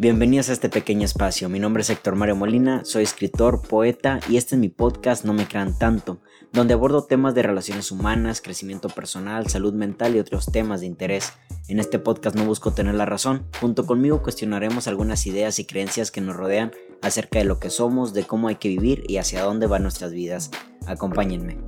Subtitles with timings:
[0.00, 1.48] Bienvenidos a este pequeño espacio.
[1.48, 5.32] Mi nombre es Héctor Mario Molina, soy escritor, poeta y este es mi podcast No
[5.32, 6.20] me crean tanto,
[6.52, 11.32] donde abordo temas de relaciones humanas, crecimiento personal, salud mental y otros temas de interés.
[11.66, 13.48] En este podcast no busco tener la razón.
[13.60, 16.70] Junto conmigo cuestionaremos algunas ideas y creencias que nos rodean
[17.02, 20.12] acerca de lo que somos, de cómo hay que vivir y hacia dónde van nuestras
[20.12, 20.52] vidas.
[20.86, 21.58] Acompáñenme.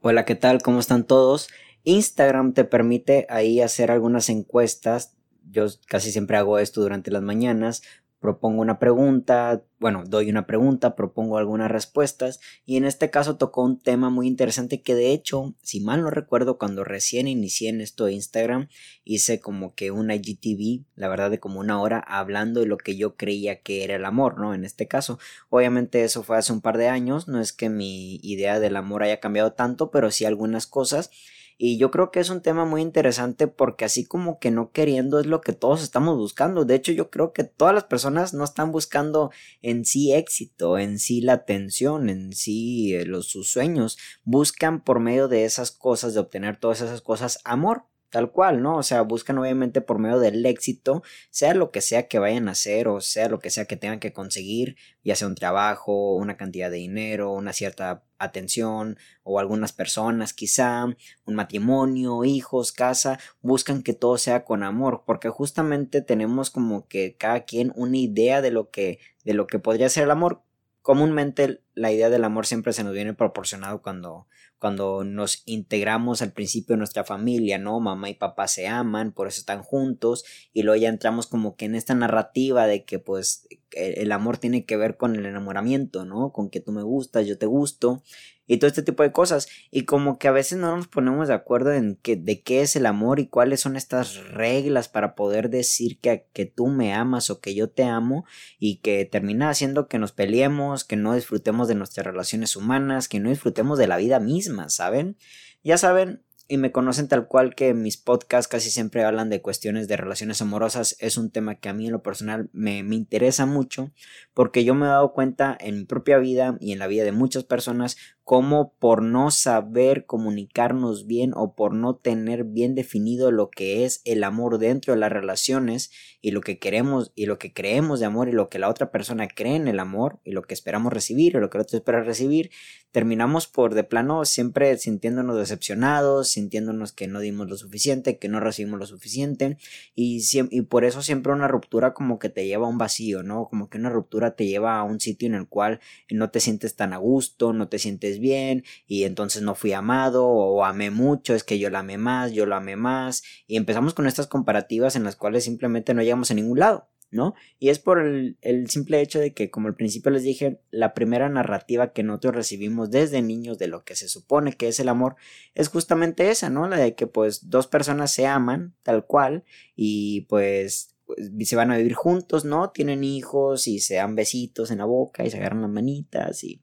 [0.00, 0.62] Hola, ¿qué tal?
[0.62, 1.48] ¿Cómo están todos?
[1.86, 5.14] Instagram te permite ahí hacer algunas encuestas.
[5.48, 7.82] Yo casi siempre hago esto durante las mañanas.
[8.18, 13.62] Propongo una pregunta, bueno, doy una pregunta, propongo algunas respuestas y en este caso tocó
[13.62, 17.80] un tema muy interesante que de hecho, si mal no recuerdo, cuando recién inicié en
[17.80, 18.68] esto Instagram,
[19.04, 22.96] hice como que una IGTV, la verdad de como una hora, hablando de lo que
[22.96, 24.54] yo creía que era el amor, ¿no?
[24.54, 28.16] En este caso, obviamente eso fue hace un par de años, no es que mi
[28.22, 31.10] idea del amor haya cambiado tanto, pero sí algunas cosas
[31.58, 35.18] y yo creo que es un tema muy interesante porque así como que no queriendo
[35.20, 36.64] es lo que todos estamos buscando.
[36.66, 39.30] De hecho, yo creo que todas las personas no están buscando
[39.62, 43.96] en sí éxito, en sí la atención, en sí eh, los, sus sueños.
[44.24, 48.76] Buscan por medio de esas cosas, de obtener todas esas cosas, amor tal cual, ¿no?
[48.76, 52.52] O sea, buscan obviamente por medio del éxito, sea lo que sea que vayan a
[52.52, 56.36] hacer o sea lo que sea que tengan que conseguir, ya sea un trabajo, una
[56.36, 60.86] cantidad de dinero, una cierta atención o algunas personas quizá,
[61.24, 67.16] un matrimonio, hijos, casa, buscan que todo sea con amor, porque justamente tenemos como que
[67.16, 70.42] cada quien una idea de lo que de lo que podría ser el amor.
[70.82, 74.26] Comúnmente la idea del amor siempre se nos viene proporcionado cuando
[74.58, 77.78] cuando nos integramos al principio de nuestra familia, ¿no?
[77.78, 81.66] Mamá y papá se aman, por eso están juntos, y luego ya entramos como que
[81.66, 86.32] en esta narrativa de que pues el amor tiene que ver con el enamoramiento, ¿no?
[86.32, 88.02] Con que tú me gustas, yo te gusto,
[88.46, 89.48] y todo este tipo de cosas.
[89.70, 92.76] Y como que a veces no nos ponemos de acuerdo en que, de qué es
[92.76, 97.30] el amor y cuáles son estas reglas para poder decir que, que tú me amas
[97.30, 98.24] o que yo te amo
[98.58, 103.20] y que termina haciendo que nos peleemos, que no disfrutemos de nuestras relaciones humanas, que
[103.20, 105.16] no disfrutemos de la vida misma, ¿saben?
[105.62, 109.88] Ya saben, y me conocen tal cual que mis podcasts casi siempre hablan de cuestiones
[109.88, 113.46] de relaciones amorosas, es un tema que a mí en lo personal me, me, interesa
[113.46, 113.92] mucho
[114.32, 117.12] porque yo me he dado cuenta en mi propia vida y en la vida de
[117.12, 117.96] muchas personas
[118.26, 124.02] cómo por no saber comunicarnos bien o por no tener bien definido lo que es
[124.04, 128.06] el amor dentro de las relaciones y lo que queremos y lo que creemos de
[128.06, 130.92] amor y lo que la otra persona cree en el amor y lo que esperamos
[130.92, 132.50] recibir o lo que el otro espera recibir,
[132.90, 138.40] terminamos por de plano siempre sintiéndonos decepcionados, sintiéndonos que no dimos lo suficiente, que no
[138.40, 139.56] recibimos lo suficiente
[139.94, 140.20] y,
[140.50, 143.46] y por eso siempre una ruptura como que te lleva a un vacío, ¿no?
[143.48, 145.78] Como que una ruptura te lleva a un sitio en el cual
[146.10, 150.26] no te sientes tan a gusto, no te sientes bien y entonces no fui amado
[150.26, 153.94] o amé mucho, es que yo la amé más, yo lo amé más y empezamos
[153.94, 156.88] con estas comparativas en las cuales simplemente no llegamos a ningún lado.
[157.10, 157.34] ¿no?
[157.58, 160.94] Y es por el, el, simple hecho de que, como al principio les dije, la
[160.94, 164.88] primera narrativa que nosotros recibimos desde niños de lo que se supone que es el
[164.88, 165.16] amor
[165.54, 166.68] es justamente esa, ¿no?
[166.68, 169.44] La de que pues dos personas se aman tal cual
[169.74, 172.70] y pues, pues se van a vivir juntos, ¿no?
[172.70, 176.62] Tienen hijos y se dan besitos en la boca y se agarran las manitas y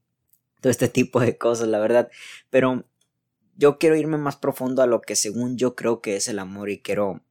[0.63, 2.09] todo este tipo de cosas, la verdad.
[2.49, 2.85] Pero
[3.57, 6.69] yo quiero irme más profundo a lo que según yo creo que es el amor
[6.69, 7.21] y quiero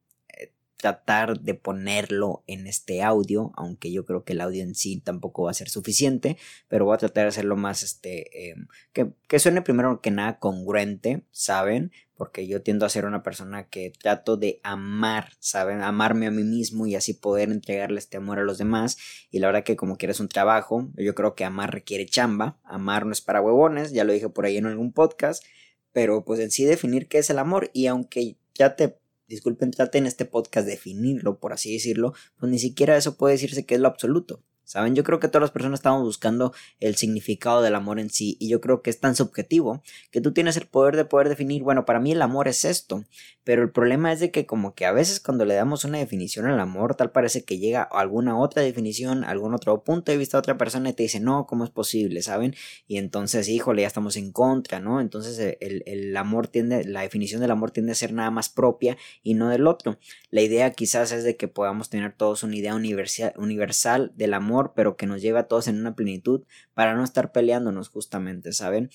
[0.83, 5.43] tratar de ponerlo en este audio, aunque yo creo que el audio en sí tampoco
[5.43, 6.35] va a ser suficiente,
[6.67, 10.39] pero voy a tratar de hacerlo más, este, em, que, que suene primero que nada
[10.39, 11.93] congruente, ¿saben?
[12.15, 15.81] porque yo tiendo a ser una persona que trato de amar, ¿saben?
[15.81, 18.97] Amarme a mí mismo y así poder entregarle este amor a los demás.
[19.31, 23.05] Y la verdad que como quieres un trabajo, yo creo que amar requiere chamba, amar
[23.05, 25.43] no es para huevones, ya lo dije por ahí en algún podcast,
[25.91, 29.02] pero pues en sí definir qué es el amor y aunque ya te
[29.33, 33.65] disculpen, trate en este podcast definirlo, por así decirlo, pues ni siquiera eso puede decirse
[33.65, 34.41] que es lo absoluto.
[34.65, 34.95] ¿Saben?
[34.95, 38.49] Yo creo que todas las personas estamos buscando el significado del amor en sí y
[38.49, 41.85] yo creo que es tan subjetivo que tú tienes el poder de poder definir, bueno,
[41.85, 43.03] para mí el amor es esto,
[43.43, 46.45] pero el problema es de que como que a veces cuando le damos una definición
[46.45, 50.37] al amor, tal parece que llega a alguna otra definición, algún otro punto de vista
[50.37, 52.21] de otra persona y te dice, no, ¿cómo es posible?
[52.21, 52.55] ¿Saben?
[52.87, 55.01] Y entonces, híjole, ya estamos en contra, ¿no?
[55.01, 58.49] Entonces eh, el, el amor tiende, la definición del amor tiende a ser nada más
[58.49, 59.97] propia y no del otro.
[60.29, 64.52] La idea quizás es de que podamos tener todos una idea universal, universal del amor
[64.75, 68.89] pero que nos lleva a todos en una plenitud para no estar peleándonos justamente, ¿saben?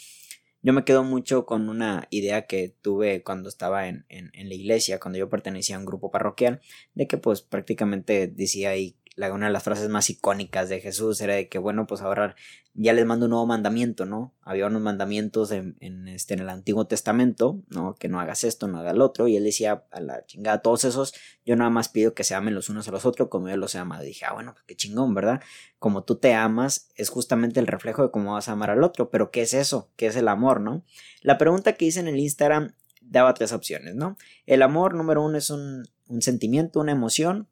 [0.63, 4.99] Yo me quedo mucho con una idea que tuve cuando estaba en, en, la iglesia,
[4.99, 6.61] cuando yo pertenecía a un grupo parroquial,
[6.95, 8.97] de que pues prácticamente decía ahí
[9.27, 12.37] una de las frases más icónicas de Jesús era de que, bueno, pues ahora
[12.75, 14.35] ya les mando un nuevo mandamiento, ¿no?
[14.43, 15.77] Había unos mandamientos en,
[16.07, 17.97] este, en el Antiguo Testamento, ¿no?
[17.97, 20.85] Que no hagas esto, no hagas lo otro, y él decía a la chingada, todos
[20.85, 23.57] esos, yo nada más pido que se amen los unos a los otros como yo
[23.57, 24.05] los he amado.
[24.05, 25.43] Y dije, ah, bueno, pues qué chingón, ¿verdad?
[25.81, 29.11] Como tú te amas, es justamente el reflejo de cómo vas a amar al otro,
[29.11, 29.91] pero ¿qué es eso?
[29.97, 30.85] ¿Qué es el amor, no?
[31.23, 34.17] La pregunta que hice en el Instagram daba tres opciones, ¿no?
[34.47, 37.49] El amor, número uno, es un, un sentimiento, una emoción,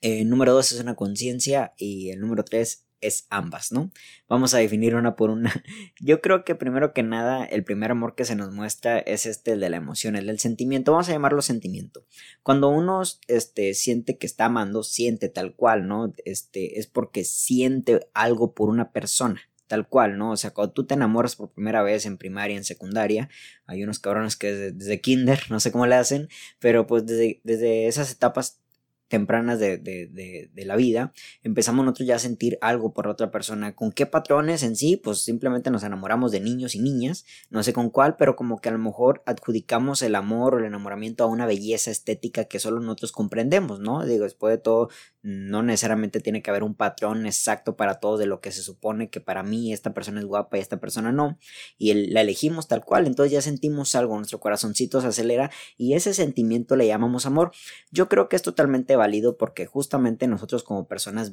[0.00, 3.92] el eh, número dos es una conciencia y el número tres es ambas, ¿no?
[4.28, 5.52] Vamos a definir una por una.
[6.00, 9.52] Yo creo que primero que nada, el primer amor que se nos muestra es este
[9.52, 10.92] el de la emoción, el del sentimiento.
[10.92, 12.06] Vamos a llamarlo sentimiento.
[12.42, 16.12] Cuando uno este, siente que está amando, siente tal cual, ¿no?
[16.24, 20.32] Este, es porque siente algo por una persona tal cual, ¿no?
[20.32, 23.30] O sea, cuando tú te enamoras por primera vez en primaria, en secundaria,
[23.66, 27.86] hay unos cabrones que desde, kinder, no sé cómo le hacen, pero pues desde, desde
[27.86, 28.60] esas etapas
[29.08, 31.12] tempranas de, de, de, la vida,
[31.42, 33.74] empezamos nosotros ya a sentir algo por otra persona.
[33.74, 34.96] ¿Con qué patrones en sí?
[34.96, 38.70] Pues simplemente nos enamoramos de niños y niñas, no sé con cuál, pero como que
[38.70, 42.80] a lo mejor adjudicamos el amor o el enamoramiento a una belleza estética que solo
[42.80, 44.04] nosotros comprendemos, ¿no?
[44.04, 44.88] Digo, después de todo,
[45.24, 49.08] no necesariamente tiene que haber un patrón exacto para todos de lo que se supone
[49.08, 51.38] que para mí esta persona es guapa y esta persona no,
[51.78, 56.12] y la elegimos tal cual, entonces ya sentimos algo, nuestro corazoncito se acelera y ese
[56.12, 57.52] sentimiento le llamamos amor.
[57.90, 61.32] Yo creo que es totalmente válido porque justamente nosotros como personas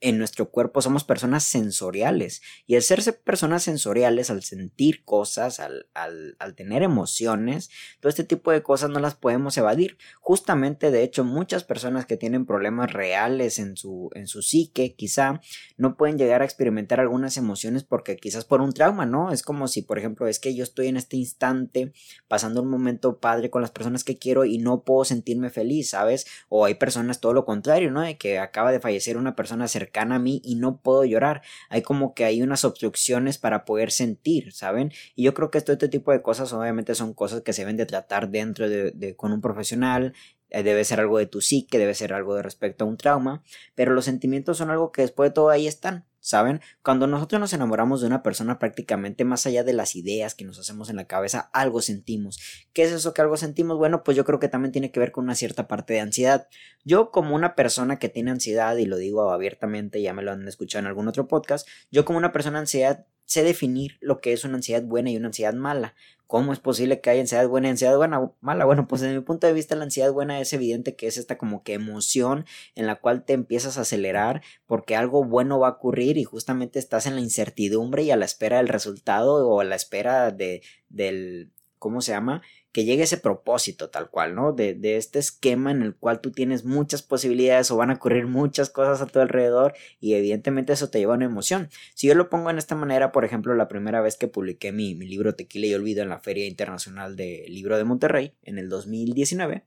[0.00, 5.88] en nuestro cuerpo somos personas sensoriales y al ser personas sensoriales, al sentir cosas, al,
[5.94, 7.70] al, tener emociones,
[8.00, 9.98] todo este tipo de cosas no las podemos evadir.
[10.20, 15.40] Justamente, de hecho, muchas personas que tienen problemas reales en su, en su psique, quizá
[15.76, 19.32] no pueden llegar a experimentar algunas emociones porque quizás por un trauma, ¿no?
[19.32, 21.92] Es como si, por ejemplo, es que yo estoy en este instante
[22.26, 26.26] pasando un momento padre con las personas que quiero y no puedo sentirme feliz, ¿sabes?
[26.48, 28.00] O hay personas todo lo contrario, ¿no?
[28.00, 31.42] De que acaba de fallecer una persona cercana a mí y no puedo llorar.
[31.68, 34.92] Hay como que hay unas obstrucciones para poder sentir, ¿saben?
[35.14, 37.76] Y yo creo que todo este tipo de cosas obviamente son cosas que se deben
[37.76, 40.14] de tratar dentro de, con un profesional,
[40.50, 43.42] eh, debe ser algo de tu psique, debe ser algo de respecto a un trauma,
[43.74, 46.60] pero los sentimientos son algo que después de todo ahí están, ¿saben?
[46.82, 50.58] Cuando nosotros nos enamoramos de una persona prácticamente más allá de las ideas que nos
[50.58, 52.38] hacemos en la cabeza, algo sentimos.
[52.72, 53.78] ¿Qué es eso que algo sentimos?
[53.78, 56.48] Bueno, pues yo creo que también tiene que ver con una cierta parte de ansiedad.
[56.84, 60.46] Yo como una persona que tiene ansiedad, y lo digo abiertamente, ya me lo han
[60.46, 64.44] escuchado en algún otro podcast, yo como una persona ansiedad sé definir lo que es
[64.44, 65.94] una ansiedad buena y una ansiedad mala.
[66.26, 68.64] ¿Cómo es posible que haya ansiedad buena y ansiedad buena, mala?
[68.64, 71.38] Bueno, pues desde mi punto de vista la ansiedad buena es evidente que es esta
[71.38, 72.44] como que emoción
[72.74, 76.80] en la cual te empiezas a acelerar porque algo bueno va a ocurrir y justamente
[76.80, 80.62] estás en la incertidumbre y a la espera del resultado o a la espera de,
[80.88, 82.42] del, ¿cómo se llama?
[82.72, 84.52] Que llegue ese propósito tal cual, ¿no?
[84.52, 88.26] De, de, este esquema en el cual tú tienes muchas posibilidades o van a ocurrir
[88.26, 91.68] muchas cosas a tu alrededor y evidentemente eso te lleva a una emoción.
[91.94, 94.94] Si yo lo pongo en esta manera, por ejemplo, la primera vez que publiqué mi,
[94.94, 98.68] mi libro Tequila y Olvido en la Feria Internacional de Libro de Monterrey en el
[98.68, 99.64] 2019,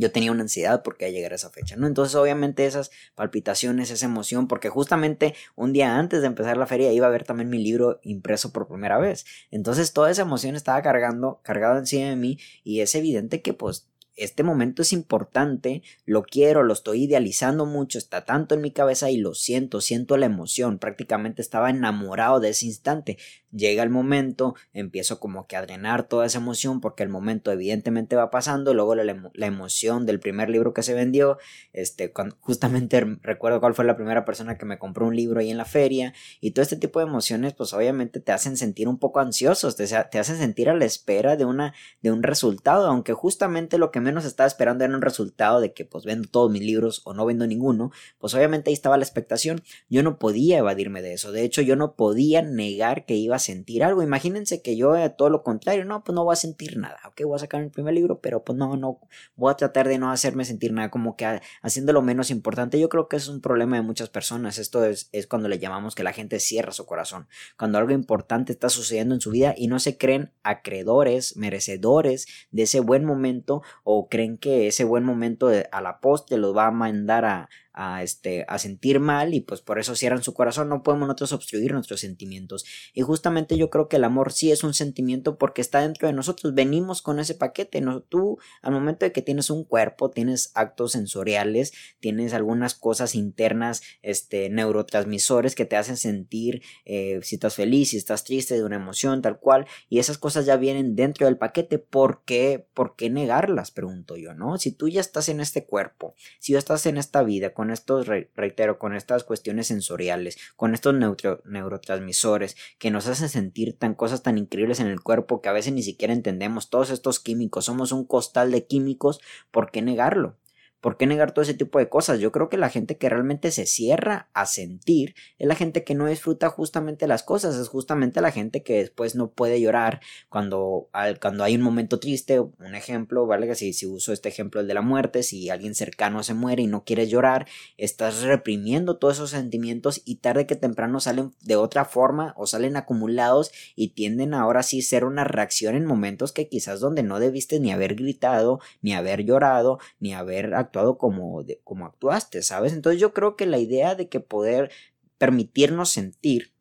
[0.00, 1.86] yo tenía una ansiedad porque llegar a esa fecha, ¿no?
[1.86, 6.92] Entonces, obviamente, esas palpitaciones, esa emoción, porque justamente un día antes de empezar la feria
[6.92, 9.26] iba a ver también mi libro impreso por primera vez.
[9.50, 13.88] Entonces, toda esa emoción estaba cargando, cargado encima de mí, y es evidente que, pues,
[14.16, 19.10] este momento es importante, lo quiero, lo estoy idealizando mucho, está tanto en mi cabeza
[19.10, 23.18] y lo siento, siento la emoción, prácticamente estaba enamorado de ese instante
[23.52, 28.16] llega el momento, empiezo como que a drenar toda esa emoción porque el momento evidentemente
[28.16, 31.38] va pasando, luego la, emoción del primer libro que se vendió,
[31.72, 35.58] este, justamente recuerdo cuál fue la primera persona que me compró un libro ahí en
[35.58, 39.20] la feria y todo este tipo de emociones pues obviamente te hacen sentir un poco
[39.20, 43.78] ansiosos, te, te hacen sentir a la espera de, una, de un resultado, aunque justamente
[43.78, 47.02] lo que menos estaba esperando era un resultado de que pues vendo todos mis libros
[47.04, 51.14] o no vendo ninguno, pues obviamente ahí estaba la expectación, yo no podía evadirme de
[51.14, 54.02] eso, de hecho yo no podía negar que iba sentir algo.
[54.02, 57.22] Imagínense que yo eh, todo lo contrario, no, pues no voy a sentir nada, ok,
[57.24, 59.00] voy a sacar el primer libro, pero pues no, no,
[59.34, 62.78] voy a tratar de no hacerme sentir nada, como que haciendo lo menos importante.
[62.78, 64.58] Yo creo que es un problema de muchas personas.
[64.58, 67.26] Esto es, es cuando le llamamos que la gente cierra su corazón,
[67.58, 72.62] cuando algo importante está sucediendo en su vida y no se creen acreedores, merecedores de
[72.62, 76.70] ese buen momento o creen que ese buen momento a la poste los va a
[76.70, 77.48] mandar a,
[77.80, 81.32] a, este, a sentir mal y pues por eso cierran su corazón, no podemos nosotros
[81.32, 82.66] obstruir nuestros sentimientos.
[82.92, 86.12] Y justamente yo creo que el amor sí es un sentimiento porque está dentro de
[86.12, 88.02] nosotros, venimos con ese paquete, ¿no?
[88.02, 93.80] Tú al momento de que tienes un cuerpo, tienes actos sensoriales, tienes algunas cosas internas,
[94.02, 98.76] este, neurotransmisores que te hacen sentir eh, si estás feliz, si estás triste de una
[98.76, 103.08] emoción, tal cual, y esas cosas ya vienen dentro del paquete, ¿por qué, ¿por qué
[103.08, 103.70] negarlas?
[103.70, 104.58] Pregunto yo, ¿no?
[104.58, 108.06] Si tú ya estás en este cuerpo, si ya estás en esta vida, con estos,
[108.06, 114.38] reitero, con estas cuestiones sensoriales, con estos neurotransmisores que nos hacen sentir tan cosas tan
[114.38, 118.04] increíbles en el cuerpo que a veces ni siquiera entendemos, todos estos químicos, somos un
[118.04, 120.39] costal de químicos, ¿por qué negarlo?
[120.80, 122.20] ¿Por qué negar todo ese tipo de cosas?
[122.20, 125.94] Yo creo que la gente que realmente se cierra a sentir es la gente que
[125.94, 130.88] no disfruta justamente las cosas, es justamente la gente que después no puede llorar cuando,
[131.20, 133.54] cuando hay un momento triste, un ejemplo, ¿vale?
[133.54, 136.84] Si, uso este ejemplo el de la muerte, si alguien cercano se muere y no
[136.84, 137.46] quieres llorar,
[137.76, 142.76] estás reprimiendo todos esos sentimientos y tarde que temprano salen de otra forma o salen
[142.76, 147.60] acumulados y tienden ahora sí ser una reacción en momentos que quizás donde no debiste
[147.60, 150.54] ni haber gritado, ni haber llorado, ni haber
[150.98, 152.72] como, como actuaste, ¿sabes?
[152.72, 154.70] Entonces yo creo que la idea de que poder
[155.18, 156.52] permitirnos sentir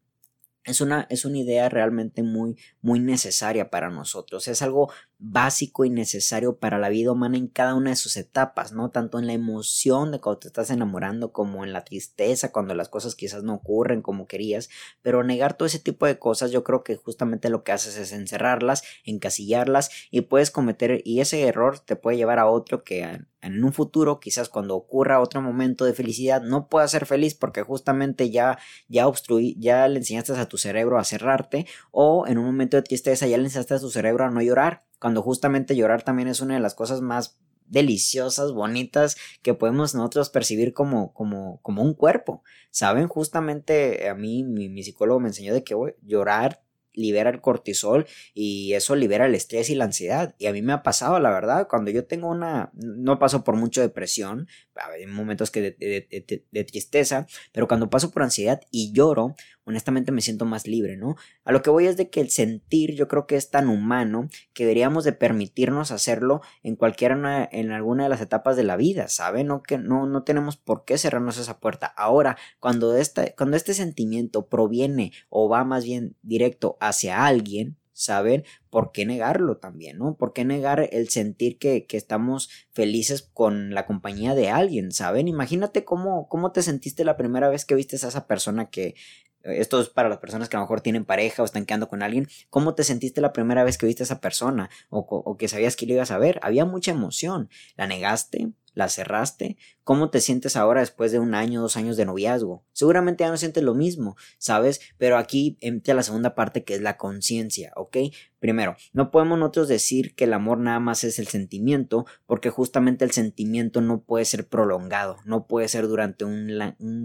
[0.64, 4.48] es una, es una idea realmente muy, muy necesaria para nosotros.
[4.48, 8.72] Es algo básico y necesario para la vida humana en cada una de sus etapas,
[8.72, 8.90] ¿no?
[8.90, 12.88] Tanto en la emoción de cuando te estás enamorando como en la tristeza, cuando las
[12.88, 14.70] cosas quizás no ocurren como querías,
[15.02, 18.14] pero negar todo ese tipo de cosas yo creo que justamente lo que haces es
[18.14, 23.64] encerrarlas, encasillarlas y puedes cometer y ese error te puede llevar a otro que en
[23.64, 28.30] un futuro, quizás cuando ocurra otro momento de felicidad, no puedas ser feliz porque justamente
[28.30, 28.58] ya,
[28.88, 32.84] ya obstruí, ya le enseñaste a tu cerebro a cerrarte, o en un momento de
[32.84, 36.42] tristeza ya le enseñaste a tu cerebro a no llorar, cuando justamente llorar también es
[36.42, 37.40] una de las cosas más
[37.70, 42.44] deliciosas, bonitas que podemos nosotros percibir como, como, como un cuerpo.
[42.72, 46.64] Saben, justamente a mí mi, psicólogo me enseñó de que llorar
[46.94, 50.36] libera el cortisol y eso libera el estrés y la ansiedad.
[50.38, 53.56] Y a mí me ha pasado, la verdad, cuando yo tengo una, no paso por
[53.56, 59.36] mucho depresión, hay momentos que de, de, tristeza, pero cuando paso por ansiedad y lloro,
[59.70, 61.16] honestamente me siento más libre, ¿no?
[61.44, 64.28] A lo que voy es de que el sentir yo creo que es tan humano
[64.54, 69.08] que deberíamos de permitirnos hacerlo en cualquiera, en alguna de las etapas de la vida,
[69.08, 69.48] ¿saben?
[69.48, 71.86] No, que no, no tenemos por qué cerrarnos esa puerta.
[71.86, 72.96] Ahora, cuando,
[73.38, 78.46] cuando este sentimiento proviene o va más bien directo hacia alguien, ¿saben?
[78.70, 80.16] ¿Por qué negarlo también, no?
[80.16, 85.28] ¿Por qué negar el sentir que, que, estamos felices con la compañía de alguien, ¿saben?
[85.28, 88.96] Imagínate cómo, cómo te sentiste la primera vez que viste a esa persona que,
[89.44, 92.04] esto es para las personas que a lo mejor tienen pareja o están quedando con
[92.04, 92.28] alguien.
[92.50, 94.70] ¿Cómo te sentiste la primera vez que viste a esa persona?
[94.90, 96.40] O, o que sabías que lo ibas a ver.
[96.44, 97.50] Había mucha emoción.
[97.76, 98.50] ¿La negaste?
[98.74, 99.58] ¿La cerraste?
[99.84, 102.64] ¿Cómo te sientes ahora después de un año, dos años de noviazgo?
[102.74, 104.82] Seguramente ya no sientes lo mismo, ¿sabes?
[104.98, 107.98] Pero aquí entra la segunda parte que es la conciencia, ¿ok?
[108.40, 113.04] Primero, no podemos nosotros decir que el amor nada más es el sentimiento, porque justamente
[113.04, 116.48] el sentimiento no puede ser prolongado, no puede ser durante un,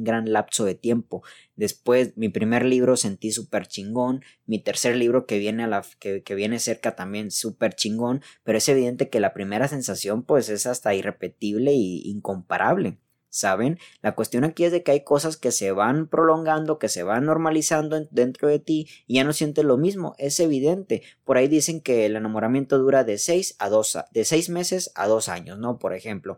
[0.04, 1.25] gran lapso de tiempo.
[1.56, 6.23] Después, mi primer libro sentí súper chingón, mi tercer libro que viene, a la, que,
[6.23, 10.66] que viene cerca también súper chingón, pero es evidente que la primera sensación pues es
[10.66, 12.99] hasta irrepetible e incomparable.
[13.34, 13.80] ¿saben?
[14.00, 17.25] La cuestión aquí es de que hay cosas que se van prolongando, que se van
[17.25, 21.02] normalizando dentro de ti y ya no sientes lo mismo, es evidente.
[21.25, 25.08] Por ahí dicen que el enamoramiento dura de 6 a 2, de 6 meses a
[25.08, 25.80] 2 años, ¿no?
[25.80, 26.37] Por ejemplo.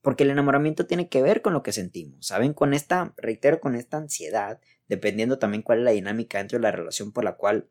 [0.00, 2.54] Porque el enamoramiento tiene que ver con lo que sentimos, ¿saben?
[2.54, 6.72] Con esta, reitero, con esta ansiedad, dependiendo también cuál es la dinámica dentro de la
[6.72, 7.68] relación por la cual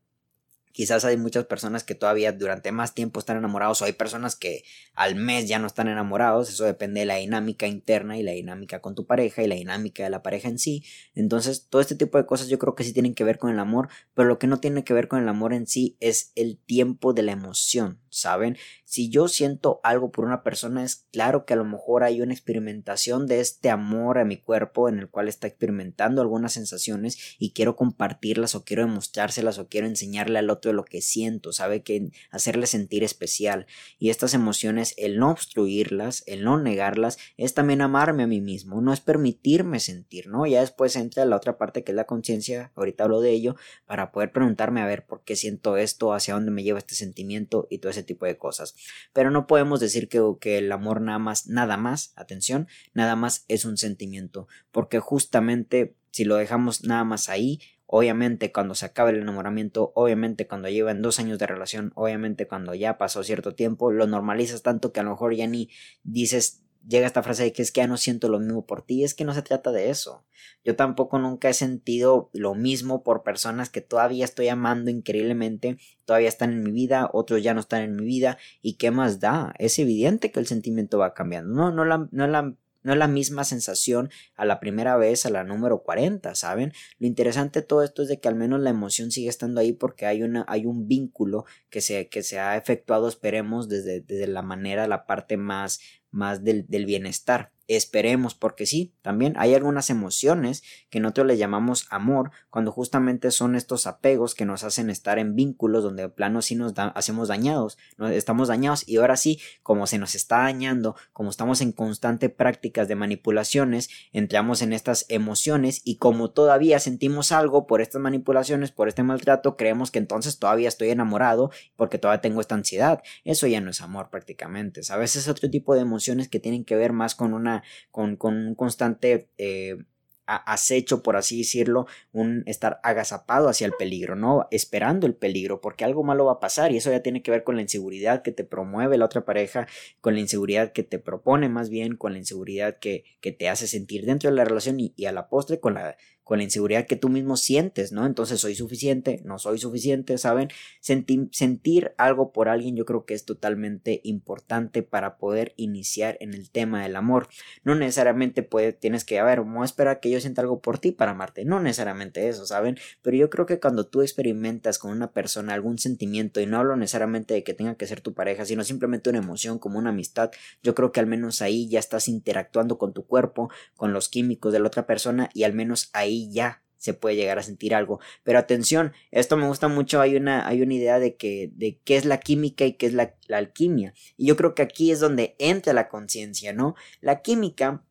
[0.76, 4.66] Quizás hay muchas personas que todavía durante más tiempo están enamorados o hay personas que
[4.94, 6.50] al mes ya no están enamorados.
[6.50, 10.04] Eso depende de la dinámica interna y la dinámica con tu pareja y la dinámica
[10.04, 10.84] de la pareja en sí.
[11.14, 13.60] Entonces, todo este tipo de cosas yo creo que sí tienen que ver con el
[13.60, 16.58] amor, pero lo que no tiene que ver con el amor en sí es el
[16.58, 18.58] tiempo de la emoción, ¿saben?
[18.86, 22.34] Si yo siento algo por una persona, es claro que a lo mejor hay una
[22.34, 27.52] experimentación de este amor a mi cuerpo en el cual está experimentando algunas sensaciones y
[27.52, 32.12] quiero compartirlas o quiero demostrárselas o quiero enseñarle al otro lo que siento, sabe que
[32.32, 33.66] hacerle sentir especial.
[34.00, 38.80] Y estas emociones, el no obstruirlas, el no negarlas, es también amarme a mí mismo,
[38.82, 40.46] no es permitirme sentir, ¿no?
[40.46, 43.56] Ya después entra la otra parte que es la conciencia, ahorita hablo de ello,
[43.86, 47.68] para poder preguntarme a ver por qué siento esto, hacia dónde me lleva este sentimiento
[47.70, 48.76] y todo ese tipo de cosas.
[49.14, 53.46] Pero no podemos decir que, que el amor nada más, nada más, atención, nada más
[53.48, 59.12] es un sentimiento, porque justamente si lo dejamos nada más ahí, Obviamente cuando se acabe
[59.12, 63.92] el enamoramiento, obviamente cuando llevan dos años de relación, obviamente cuando ya pasó cierto tiempo,
[63.92, 65.70] lo normalizas tanto que a lo mejor ya ni
[66.04, 69.04] dices llega esta frase de que es que ya no siento lo mismo por ti,
[69.04, 70.24] es que no se trata de eso.
[70.64, 76.30] Yo tampoco nunca he sentido lo mismo por personas que todavía estoy amando increíblemente, todavía
[76.30, 79.54] están en mi vida, otros ya no están en mi vida, y qué más da,
[79.60, 83.08] es evidente que el sentimiento va cambiando, no, no la, no la no es la
[83.08, 86.72] misma sensación a la primera vez, a la número 40, ¿saben?
[87.00, 89.74] Lo interesante de todo esto es de que al menos la emoción sigue estando ahí
[89.74, 94.28] porque hay, una, hay un vínculo que se, que se ha efectuado, esperemos, desde, desde
[94.28, 95.80] la manera, la parte más,
[96.16, 97.52] más del, del bienestar.
[97.68, 103.56] Esperemos, porque sí, también hay algunas emociones que nosotros le llamamos amor, cuando justamente son
[103.56, 107.78] estos apegos que nos hacen estar en vínculos donde de plano sí nos hacemos dañados,
[108.12, 112.88] estamos dañados y ahora sí, como se nos está dañando, como estamos en constante prácticas
[112.88, 118.88] de manipulaciones, entramos en estas emociones y como todavía sentimos algo por estas manipulaciones, por
[118.88, 123.02] este maltrato, creemos que entonces todavía estoy enamorado porque todavía tengo esta ansiedad.
[123.24, 126.66] Eso ya no es amor prácticamente, A veces es otro tipo de emociones que tienen
[126.66, 127.55] que ver más con una
[127.92, 129.78] con, un constante eh,
[130.26, 134.48] acecho, por así decirlo, un estar agazapado hacia el peligro, ¿no?
[134.52, 137.44] Esperando el peligro, porque algo malo va a pasar y eso ya tiene que ver
[137.44, 139.68] con la inseguridad que te promueve la otra pareja,
[140.02, 143.68] con la inseguridad que te propone más bien, con la inseguridad que, que te hace
[143.68, 146.98] sentir dentro de la relación y a la postre con la con la inseguridad que
[146.98, 148.06] tú mismo sientes, ¿no?
[148.06, 150.50] Entonces soy suficiente, no soy suficiente, ¿saben?
[150.82, 156.50] sentir algo por alguien yo creo que es totalmente importante para poder iniciar en el
[156.50, 157.30] tema del amor.
[157.64, 160.92] No necesariamente puede, tienes que, a ver, vamos esperar que yo sienta algo por ti
[160.92, 162.78] para amarte, no necesariamente eso, ¿saben?
[163.02, 166.76] Pero yo creo que cuando tú experimentas con una persona algún sentimiento, y no hablo
[166.76, 170.32] necesariamente de que tenga que ser tu pareja, sino simplemente una emoción como una amistad,
[170.64, 174.54] yo creo que al menos ahí ya estás interactuando con tu cuerpo, con los químicos
[174.54, 178.00] de la otra persona y al menos ahí ya se puede llegar a sentir algo.
[178.24, 181.98] Pero atención, esto me gusta mucho, hay una, hay una idea de que, de qué
[181.98, 183.94] es la química y qué es la, la alquimia.
[184.18, 186.76] Y yo creo que aquí es donde entra la conciencia, ¿no?
[187.02, 187.84] La química,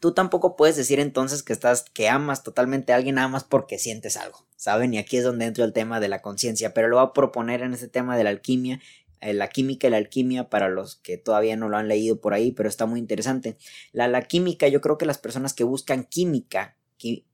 [0.00, 4.16] tú tampoco puedes decir entonces que estás, que amas totalmente a alguien, amas porque sientes
[4.16, 4.94] algo, ¿saben?
[4.94, 7.60] Y aquí es donde entra el tema de la conciencia, pero lo voy a proponer
[7.60, 8.80] en este tema de la alquimia,
[9.20, 12.32] eh, la química y la alquimia para los que todavía no lo han leído por
[12.32, 13.58] ahí, pero está muy interesante.
[13.92, 16.76] La, la química, yo creo que las personas que buscan química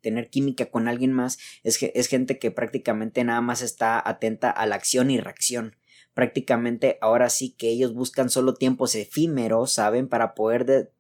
[0.00, 4.66] tener química con alguien más es, es gente que prácticamente nada más está atenta a
[4.66, 5.76] la acción y reacción.
[6.14, 10.08] Prácticamente ahora sí que ellos buscan solo tiempos efímeros, ¿saben?
[10.08, 10.92] Para poder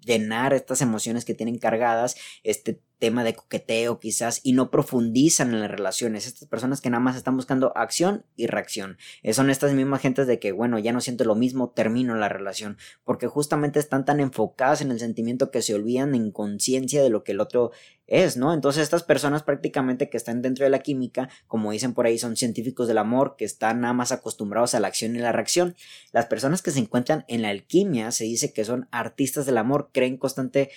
[0.00, 5.60] llenar estas emociones que tienen cargadas, este tema de coqueteo quizás y no profundizan en
[5.60, 6.26] las relaciones.
[6.26, 8.98] Estas personas que nada más están buscando acción y reacción.
[9.22, 12.28] Eh, son estas mismas gentes de que, bueno, ya no siento lo mismo, termino la
[12.28, 12.78] relación.
[13.04, 17.24] Porque justamente están tan enfocadas en el sentimiento que se olvidan en conciencia de lo
[17.24, 17.72] que el otro
[18.06, 18.54] es, ¿no?
[18.54, 22.36] Entonces estas personas prácticamente que están dentro de la química, como dicen por ahí, son
[22.36, 25.74] científicos del amor que están nada más acostumbrados a la acción y la reacción.
[26.12, 29.90] Las personas que se encuentran en la alquimia se dice que son artistas del amor,
[29.92, 30.70] creen constante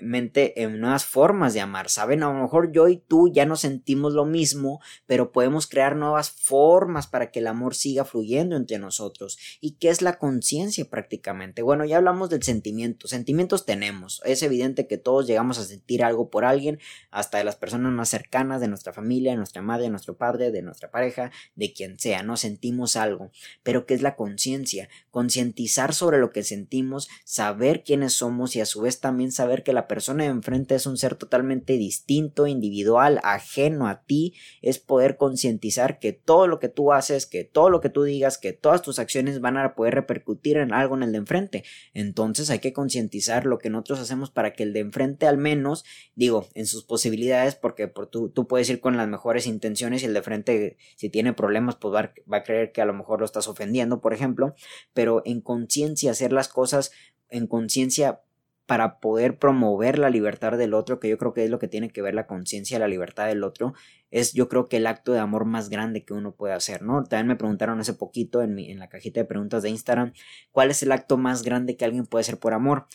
[0.00, 2.22] mente en nuevas formas de amar, ¿saben?
[2.22, 6.30] A lo mejor yo y tú ya no sentimos lo mismo, pero podemos crear nuevas
[6.30, 9.38] formas para que el amor siga fluyendo entre nosotros.
[9.60, 11.62] ¿Y qué es la conciencia prácticamente?
[11.62, 13.08] Bueno, ya hablamos del sentimiento.
[13.08, 14.20] Sentimientos tenemos.
[14.24, 16.78] Es evidente que todos llegamos a sentir algo por alguien,
[17.10, 20.50] hasta de las personas más cercanas, de nuestra familia, de nuestra madre, de nuestro padre,
[20.50, 22.36] de nuestra pareja, de quien sea, ¿no?
[22.36, 23.30] Sentimos algo.
[23.62, 24.88] Pero ¿qué es la conciencia?
[25.10, 29.74] Concientizar sobre lo que sentimos, saber quiénes somos y a su vez también saber que
[29.74, 35.18] la persona de enfrente es un ser totalmente distinto, individual, ajeno a ti, es poder
[35.18, 38.80] concientizar que todo lo que tú haces, que todo lo que tú digas, que todas
[38.80, 41.64] tus acciones van a poder repercutir en algo en el de enfrente.
[41.92, 45.84] Entonces hay que concientizar lo que nosotros hacemos para que el de enfrente al menos,
[46.14, 50.06] digo, en sus posibilidades, porque por tú, tú puedes ir con las mejores intenciones y
[50.06, 53.18] el de frente, si tiene problemas, pues va, va a creer que a lo mejor
[53.18, 54.54] lo estás ofendiendo, por ejemplo,
[54.94, 56.90] pero en conciencia hacer las cosas
[57.30, 58.22] en conciencia
[58.68, 61.88] para poder promover la libertad del otro, que yo creo que es lo que tiene
[61.88, 63.72] que ver la conciencia, la libertad del otro,
[64.10, 67.02] es yo creo que el acto de amor más grande que uno puede hacer, ¿no?
[67.02, 70.12] También me preguntaron hace poquito en, mi, en la cajita de preguntas de Instagram,
[70.52, 72.88] ¿cuál es el acto más grande que alguien puede hacer por amor?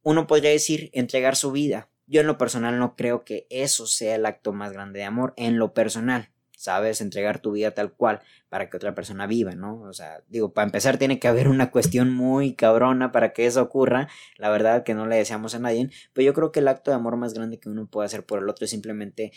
[0.00, 1.90] Uno podría decir entregar su vida.
[2.06, 5.34] Yo en lo personal no creo que eso sea el acto más grande de amor,
[5.36, 6.30] en lo personal.
[6.62, 7.00] ¿Sabes?
[7.00, 9.82] Entregar tu vida tal cual para que otra persona viva, ¿no?
[9.82, 13.60] O sea, digo, para empezar tiene que haber una cuestión muy cabrona para que eso
[13.62, 16.92] ocurra, la verdad que no le deseamos a nadie, pero yo creo que el acto
[16.92, 19.32] de amor más grande que uno puede hacer por el otro es simplemente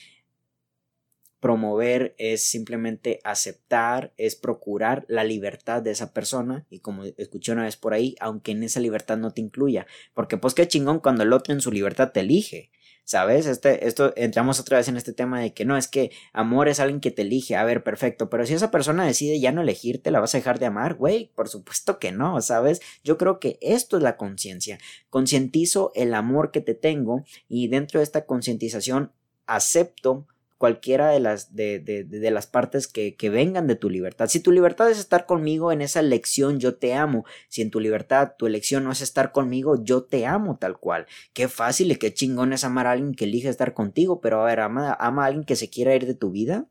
[1.40, 7.64] promover, es simplemente aceptar, es procurar la libertad de esa persona y como escuché una
[7.64, 11.24] vez por ahí, aunque en esa libertad no te incluya, porque pues qué chingón cuando
[11.24, 12.72] el otro en su libertad te elige,
[13.06, 13.46] ¿Sabes?
[13.46, 16.80] Este, esto, entramos otra vez en este tema de que no, es que amor es
[16.80, 17.56] alguien que te elige.
[17.56, 18.32] A ver, perfecto.
[18.32, 20.96] Pero si esa persona decide ya no elegirte, ¿la vas a dejar de amar?
[20.96, 22.82] Güey, por supuesto que no, ¿sabes?
[23.04, 24.80] Yo creo que esto es la conciencia.
[25.12, 29.12] Concientizo el amor que te tengo y dentro de esta concientización
[29.46, 30.26] acepto
[30.58, 34.28] cualquiera de las, de, de, las partes que, que, vengan de tu libertad.
[34.28, 37.26] Si tu libertad es estar conmigo en esa elección, yo te amo.
[37.50, 41.08] Si en tu libertad tu elección no es estar conmigo, yo te amo tal cual.
[41.34, 44.46] Qué fácil y qué chingón es amar a alguien que elige estar contigo, pero a
[44.46, 46.68] ver, ama, ama a alguien que se quiera ir de tu vida.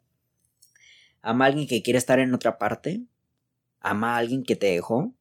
[1.21, 3.03] Ama a alguien que quiere estar en otra parte.
[3.81, 5.15] Ama a alguien que te dejó.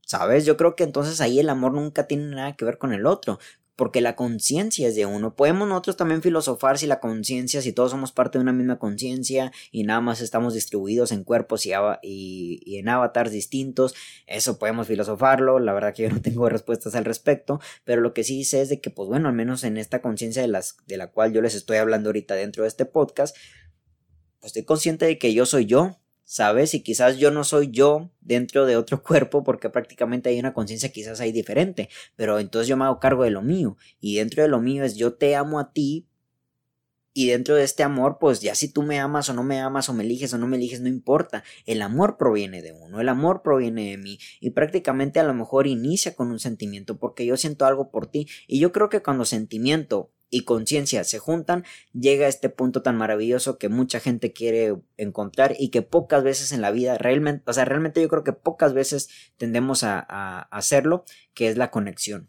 [0.00, 0.46] ¿Sabes?
[0.46, 3.38] Yo creo que entonces ahí el amor nunca tiene nada que ver con el otro
[3.76, 5.34] porque la conciencia es de uno.
[5.34, 9.52] Podemos nosotros también filosofar si la conciencia, si todos somos parte de una misma conciencia
[9.70, 13.94] y nada más estamos distribuidos en cuerpos y, en avatars distintos,
[14.26, 18.24] eso podemos filosofarlo, la verdad que yo no tengo respuestas al respecto, pero lo que
[18.24, 21.10] sí sé es de que, pues bueno, al menos en esta conciencia de, de la
[21.12, 23.36] cual yo les estoy hablando ahorita dentro de este podcast,
[24.40, 26.74] pues estoy consciente de que yo soy yo, ¿sabes?
[26.74, 30.90] Y quizás yo no soy yo dentro de otro cuerpo porque prácticamente hay una conciencia
[30.90, 34.48] quizás ahí diferente, pero entonces yo me hago cargo de lo mío y dentro de
[34.48, 36.06] lo mío es yo te amo a ti
[37.18, 39.88] y dentro de este amor, pues ya si tú me amas o no me amas
[39.88, 41.44] o me eliges o no me eliges, no importa.
[41.64, 44.18] El amor proviene de uno, el amor proviene de mí.
[44.38, 48.28] Y prácticamente a lo mejor inicia con un sentimiento porque yo siento algo por ti.
[48.46, 52.96] Y yo creo que cuando sentimiento y conciencia se juntan, llega a este punto tan
[52.96, 57.52] maravilloso que mucha gente quiere encontrar y que pocas veces en la vida, realmente, o
[57.52, 60.00] sea, realmente yo creo que pocas veces tendemos a,
[60.50, 62.28] hacerlo, que es la conexión.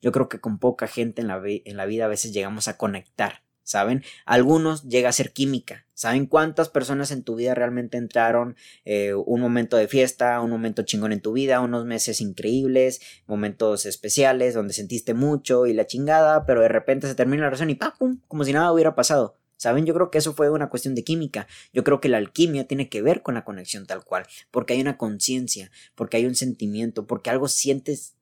[0.00, 2.76] Yo creo que con poca gente en la, en la vida a veces llegamos a
[2.76, 4.04] conectar ¿saben?
[4.24, 5.86] Algunos llega a ser química.
[5.92, 10.82] ¿Saben cuántas personas en tu vida realmente entraron eh, un momento de fiesta, un momento
[10.82, 16.46] chingón en tu vida, unos meses increíbles, momentos especiales donde sentiste mucho y la chingada,
[16.46, 18.20] pero de repente se termina la relación y ¡pum!
[18.28, 19.36] como si nada hubiera pasado.
[19.56, 19.86] ¿Saben?
[19.86, 21.46] Yo creo que eso fue una cuestión de química.
[21.72, 24.82] Yo creo que la alquimia tiene que ver con la conexión tal cual, porque hay
[24.82, 28.15] una conciencia, porque hay un sentimiento, porque algo sientes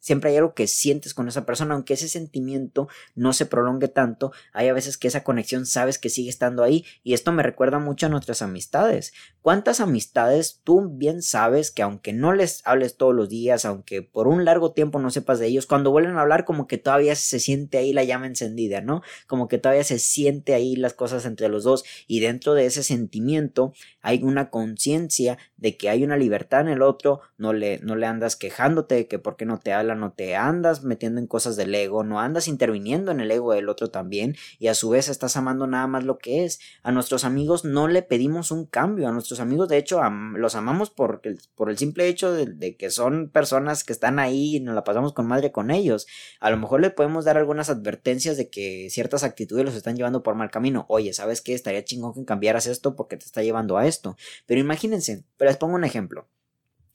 [0.00, 4.32] siempre hay algo que sientes con esa persona, aunque ese sentimiento no se prolongue tanto,
[4.52, 7.78] hay a veces que esa conexión sabes que sigue estando ahí y esto me recuerda
[7.78, 9.12] mucho a nuestras amistades.
[9.42, 14.28] ¿Cuántas amistades tú bien sabes que aunque no les hables todos los días, aunque por
[14.28, 17.40] un largo tiempo no sepas de ellos, cuando vuelven a hablar como que todavía se
[17.40, 19.02] siente ahí la llama encendida, ¿no?
[19.26, 22.82] Como que todavía se siente ahí las cosas entre los dos y dentro de ese
[22.82, 27.96] sentimiento hay una conciencia de que hay una libertad en el otro, no le, no
[27.96, 31.26] le andas quejándote de que por qué no te habla, no te andas metiendo en
[31.26, 34.90] cosas del ego, no andas interviniendo en el ego del otro también y a su
[34.90, 36.60] vez estás amando nada más lo que es.
[36.82, 40.00] A nuestros amigos no le pedimos un cambio, a nuestros amigos de hecho
[40.36, 44.56] los amamos por el, por el simple hecho de, que son personas que están ahí
[44.56, 46.06] y nos la pasamos con madre con ellos.
[46.40, 50.22] A lo mejor le podemos dar algunas advertencias de que ciertas actitudes los están llevando
[50.22, 50.86] por mal camino.
[50.88, 51.54] Oye, ¿sabes qué?
[51.54, 54.16] Estaría chingón que cambiaras esto porque te está llevando a esto.
[54.46, 56.28] Pero imagínense, pero les pongo un ejemplo.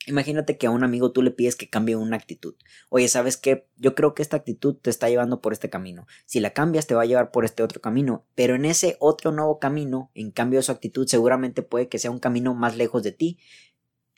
[0.07, 2.55] Imagínate que a un amigo tú le pides que cambie una actitud.
[2.89, 3.67] Oye, ¿sabes qué?
[3.77, 6.05] Yo creo que esta actitud te está llevando por este camino.
[6.25, 8.25] Si la cambias, te va a llevar por este otro camino.
[8.35, 12.11] Pero en ese otro nuevo camino, en cambio de su actitud, seguramente puede que sea
[12.11, 13.39] un camino más lejos de ti.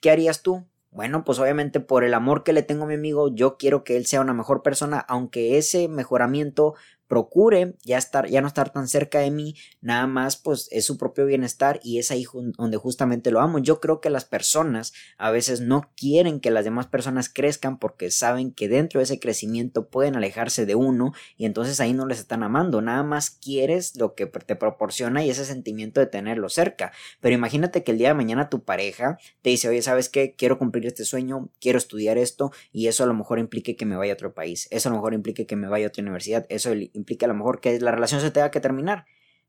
[0.01, 0.65] ¿Qué harías tú?
[0.91, 3.97] Bueno, pues obviamente por el amor que le tengo a mi amigo, yo quiero que
[3.97, 6.75] él sea una mejor persona, aunque ese mejoramiento
[7.07, 10.97] procure ya estar, ya no estar tan cerca de mí, nada más pues es su
[10.97, 12.25] propio bienestar y es ahí
[12.57, 13.59] donde justamente lo amo.
[13.59, 18.11] Yo creo que las personas a veces no quieren que las demás personas crezcan porque
[18.11, 22.19] saben que dentro de ese crecimiento pueden alejarse de uno y entonces ahí no les
[22.19, 26.91] están amando, nada más quieres lo que te proporciona y ese sentimiento de tenerlo cerca.
[27.21, 30.35] Pero imagínate que el día de mañana tu pareja te dice, oye, ¿sabes qué?
[30.35, 33.95] Quiero cumplir este sueño, quiero estudiar esto y eso a lo mejor implique que me
[33.95, 36.45] vaya a otro país, eso a lo mejor implique que me vaya a otra universidad,
[36.49, 39.05] eso implica a lo mejor que la relación se tenga que terminar.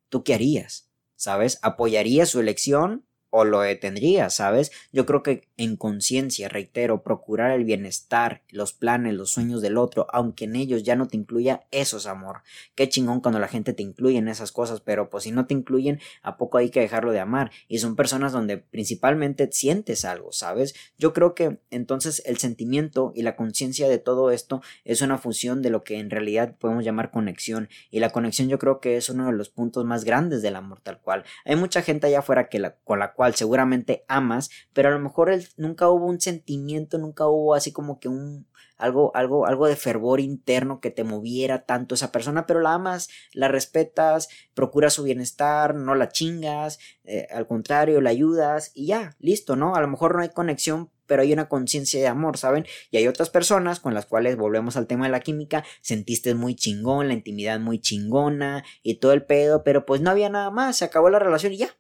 [0.09, 0.91] ¿Tú qué harías?
[1.17, 1.59] ¿Sabes?
[1.63, 4.73] ¿Apoyarías su elección o lo detendría, ¿sabes?
[4.93, 10.07] Yo creo que en conciencia, reitero, procurar el bienestar, los planes, los sueños del otro,
[10.11, 12.43] aunque en ellos ya no te incluya, eso es amor.
[12.75, 15.55] Qué chingón cuando la gente te incluye en esas cosas, pero pues si no te
[15.55, 17.51] incluyen, ¿a poco hay que dejarlo de amar?
[17.69, 20.75] Y son personas donde principalmente sientes algo, ¿sabes?
[20.97, 25.63] Yo creo que entonces el sentimiento y la conciencia de todo esto es una fusión
[25.63, 27.69] de lo que en realidad podemos llamar conexión.
[27.91, 30.81] Y la conexión yo creo que es uno de los puntos más grandes del amor
[30.81, 31.25] tal cual.
[31.45, 35.01] Hay mucha gente allá afuera que la, con la cual seguramente amas, pero a lo
[35.01, 39.75] mejor nunca hubo un sentimiento, nunca hubo así como que un algo, algo, algo de
[39.75, 45.03] fervor interno que te moviera tanto esa persona, pero la amas, la respetas, procuras su
[45.03, 49.75] bienestar, no la chingas, eh, al contrario, la ayudas y ya, listo, ¿no?
[49.75, 52.67] A lo mejor no hay conexión pero hay una conciencia de amor, ¿saben?
[52.91, 56.55] Y hay otras personas con las cuales volvemos al tema de la química, sentiste muy
[56.55, 60.77] chingón, la intimidad muy chingona y todo el pedo, pero pues no había nada más,
[60.77, 61.79] se acabó la relación y ya,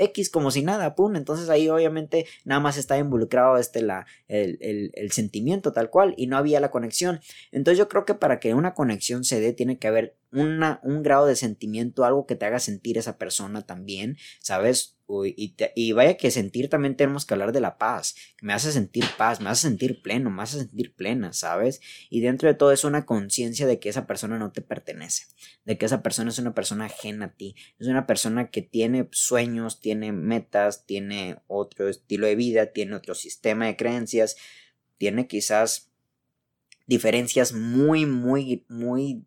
[0.00, 1.14] X como si nada, pum.
[1.16, 4.58] Entonces ahí obviamente nada más está involucrado este la, el,
[4.94, 7.20] el, sentimiento tal cual y no había la conexión.
[7.52, 11.02] Entonces yo creo que para que una conexión se dé tiene que haber una, un
[11.02, 14.96] grado de sentimiento, algo que te haga sentir esa persona también, ¿sabes?
[15.74, 19.40] y, vaya que sentir también tenemos que hablar de la paz, me hace sentir paz,
[19.40, 21.80] me hace sentir pleno, me hace sentir plena, ¿sabes?
[22.10, 25.24] Y dentro de todo es una conciencia de que esa persona no te pertenece,
[25.64, 29.08] de que esa persona es una persona ajena a ti, es una persona que tiene
[29.10, 34.36] sueños, tiene metas, tiene otro estilo de vida, tiene otro sistema de creencias,
[34.98, 35.90] tiene quizás
[36.86, 39.24] diferencias muy, muy, muy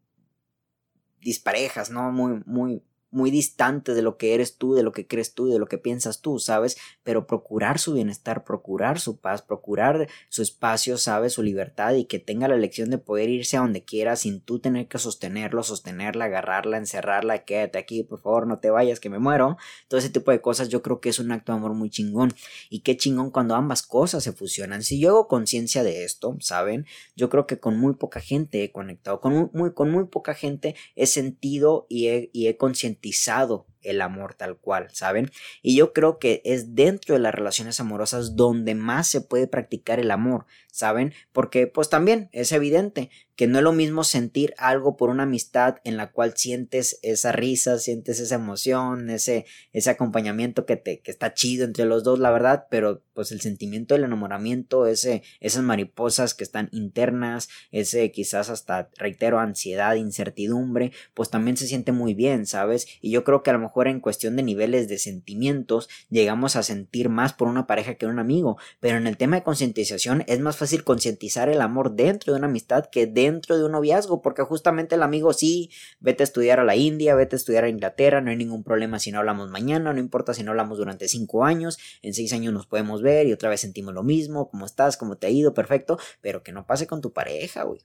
[1.24, 2.12] disparejas, ¿no?
[2.12, 2.84] Muy, muy,
[3.14, 5.78] muy distante de lo que eres tú, de lo que crees tú, de lo que
[5.78, 6.78] piensas tú, ¿sabes?
[7.04, 11.34] Pero procurar su bienestar, procurar su paz, procurar su espacio, ¿sabes?
[11.34, 14.60] Su libertad y que tenga la elección de poder irse a donde quiera sin tú
[14.60, 19.20] tener que sostenerlo, sostenerla, agarrarla, encerrarla, quédate aquí, por favor, no te vayas, que me
[19.20, 19.58] muero.
[19.88, 22.34] Todo ese tipo de cosas yo creo que es un acto de amor muy chingón.
[22.70, 24.84] Y qué chingón cuando ambas cosas se fusionan.
[24.84, 26.86] Si yo hago conciencia de esto, ¿saben?
[27.16, 30.76] Yo creo que con muy poca gente he conectado, con muy, con muy poca gente
[30.96, 32.58] he sentido y he, y he
[33.04, 35.32] garantizado el amor tal cual, ¿saben?
[35.62, 40.00] Y yo creo que es dentro de las relaciones amorosas donde más se puede practicar
[40.00, 41.14] el amor, ¿saben?
[41.32, 45.78] Porque pues también es evidente que no es lo mismo sentir algo por una amistad
[45.84, 51.10] en la cual sientes esa risa, sientes esa emoción, ese, ese acompañamiento que te, que
[51.10, 55.64] está chido entre los dos, la verdad, pero pues el sentimiento del enamoramiento, ese, esas
[55.64, 62.14] mariposas que están internas, ese quizás hasta, reitero, ansiedad, incertidumbre, pues también se siente muy
[62.14, 62.88] bien, ¿sabes?
[63.02, 66.64] Y yo creo que a lo mejor en cuestión de niveles de sentimientos llegamos a
[66.64, 70.40] sentir más por una pareja que un amigo, pero en el tema de concientización es
[70.40, 74.44] más fácil concientizar el amor dentro de una amistad que dentro de un noviazgo, porque
[74.44, 78.22] justamente el amigo sí, vete a estudiar a la India, vete a estudiar a Inglaterra,
[78.22, 81.44] no hay ningún problema si no hablamos mañana, no importa si no hablamos durante cinco
[81.44, 84.98] años, en seis años nos podemos ver y otra vez sentimos lo mismo, cómo estás,
[84.98, 87.82] cómo te ha ido, perfecto, pero que no pase con tu pareja, güey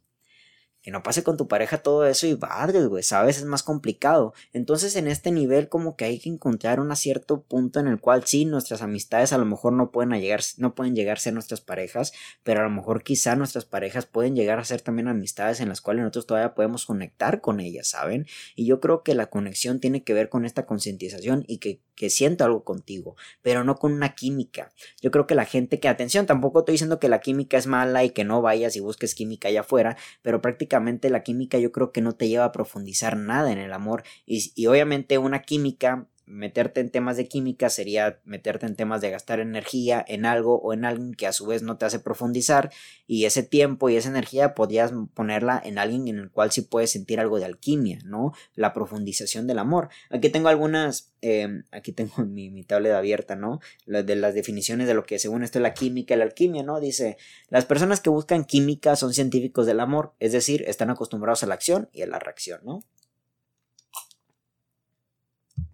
[0.88, 4.32] que no pase con tu pareja todo eso y padres, güey, sabes, es más complicado.
[4.54, 8.24] Entonces en este nivel como que hay que encontrar un cierto punto en el cual
[8.24, 11.60] sí, nuestras amistades a lo mejor no pueden llegar, no pueden llegar a ser nuestras
[11.60, 15.68] parejas, pero a lo mejor quizá nuestras parejas pueden llegar a ser también amistades en
[15.68, 18.26] las cuales nosotros todavía podemos conectar con ellas, ¿saben?
[18.56, 22.08] Y yo creo que la conexión tiene que ver con esta concientización y que, que
[22.08, 24.72] siento algo contigo, pero no con una química.
[25.02, 28.04] Yo creo que la gente que, atención, tampoco estoy diciendo que la química es mala
[28.04, 30.77] y que no vayas y busques química allá afuera, pero prácticamente
[31.10, 34.02] la química yo creo que no te lleva a profundizar nada en el amor.
[34.26, 39.10] Y, y obviamente una química meterte en temas de química sería meterte en temas de
[39.10, 42.70] gastar energía en algo o en alguien que a su vez no te hace profundizar
[43.06, 46.90] y ese tiempo y esa energía podrías ponerla en alguien en el cual sí puedes
[46.90, 48.32] sentir algo de alquimia, ¿no?
[48.54, 49.88] La profundización del amor.
[50.10, 53.60] Aquí tengo algunas, em, aquí tengo mi, mi tableta abierta, ¿no?
[53.86, 56.80] de las definiciones de lo que según esto es la química la alquimia, ¿no?
[56.80, 57.16] Dice,
[57.48, 61.54] las personas que buscan química son científicos del amor, es decir, están acostumbrados a la
[61.54, 62.84] acción y a la reacción, ¿no?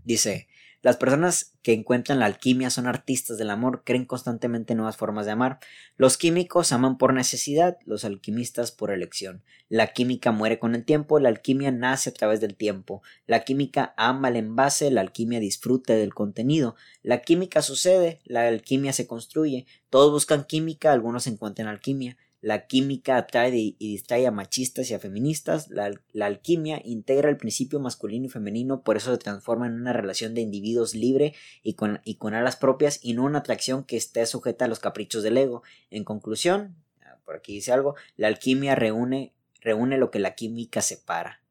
[0.05, 0.49] Dice,
[0.85, 5.33] las personas que encuentran la alquimia son artistas del amor, creen constantemente nuevas formas de
[5.33, 5.59] amar.
[5.97, 9.43] Los químicos aman por necesidad, los alquimistas por elección.
[9.71, 13.03] La química muere con el tiempo, la alquimia nace a través del tiempo.
[13.27, 16.77] La química ama el envase, la alquimia disfruta del contenido.
[17.03, 19.65] La química sucede, la alquimia se construye.
[19.89, 22.19] Todos buscan química, algunos encuentran alquimia.
[22.45, 25.71] La química atrae y distrae a machistas y a feministas.
[25.71, 25.91] La,
[26.27, 30.43] alquimia integra el principio masculino y femenino, por eso se transforma en una relación de
[30.43, 34.67] individuos libre y con, y con alas propias y no una atracción que esté sujeta
[34.67, 35.63] a los caprichos del ego.
[35.89, 36.77] En conclusión,
[37.25, 41.44] por aquí dice algo, la alquimia reúne, reúne lo que la química separa.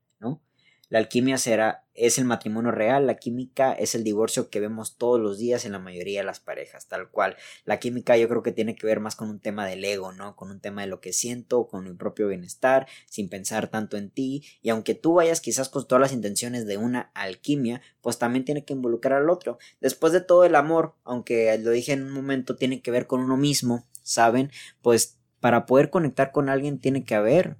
[0.89, 5.19] La alquimia será, es el matrimonio real, la química es el divorcio que vemos todos
[5.19, 7.35] los días en la mayoría de las parejas, tal cual.
[7.65, 10.35] La química yo creo que tiene que ver más con un tema del ego, ¿no?
[10.35, 14.09] Con un tema de lo que siento, con mi propio bienestar, sin pensar tanto en
[14.09, 14.43] ti.
[14.61, 18.65] Y aunque tú vayas quizás con todas las intenciones de una alquimia, pues también tiene
[18.65, 19.57] que involucrar al otro.
[19.81, 23.21] Después de todo el amor, aunque lo dije en un momento, tiene que ver con
[23.21, 24.51] uno mismo, ¿saben?
[24.81, 27.57] Pues para poder conectar con alguien tiene que haber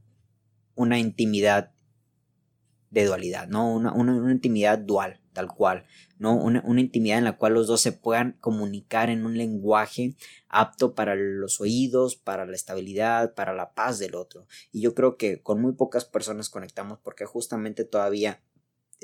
[0.76, 1.73] una intimidad
[2.94, 3.74] de dualidad, ¿no?
[3.74, 5.84] Una, una, intimidad dual, tal cual,
[6.20, 6.36] ¿no?
[6.36, 10.16] Una, una, intimidad en la cual los dos se puedan comunicar en un lenguaje
[10.48, 14.46] apto para los oídos, para la estabilidad, para la paz del otro.
[14.72, 18.42] Y yo creo que con muy pocas personas conectamos porque justamente todavía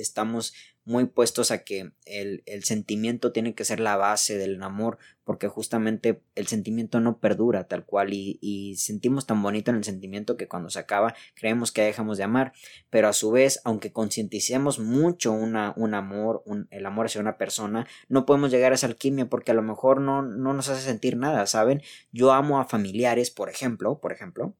[0.01, 0.53] estamos
[0.85, 6.23] muy puestos a que el, sentimiento tiene que ser la base del amor, porque justamente
[6.33, 10.69] el sentimiento no perdura tal cual y, sentimos tan bonito en el sentimiento que cuando
[10.71, 12.53] se acaba creemos que dejamos de amar,
[12.89, 17.87] pero a su vez, aunque concienticemos mucho una, un amor, el amor hacia una persona,
[18.07, 21.17] no podemos llegar a esa alquimia porque a lo mejor no, no nos hace sentir
[21.17, 21.83] nada, ¿saben?
[22.11, 24.55] Yo amo a familiares, por ejemplo, por ejemplo,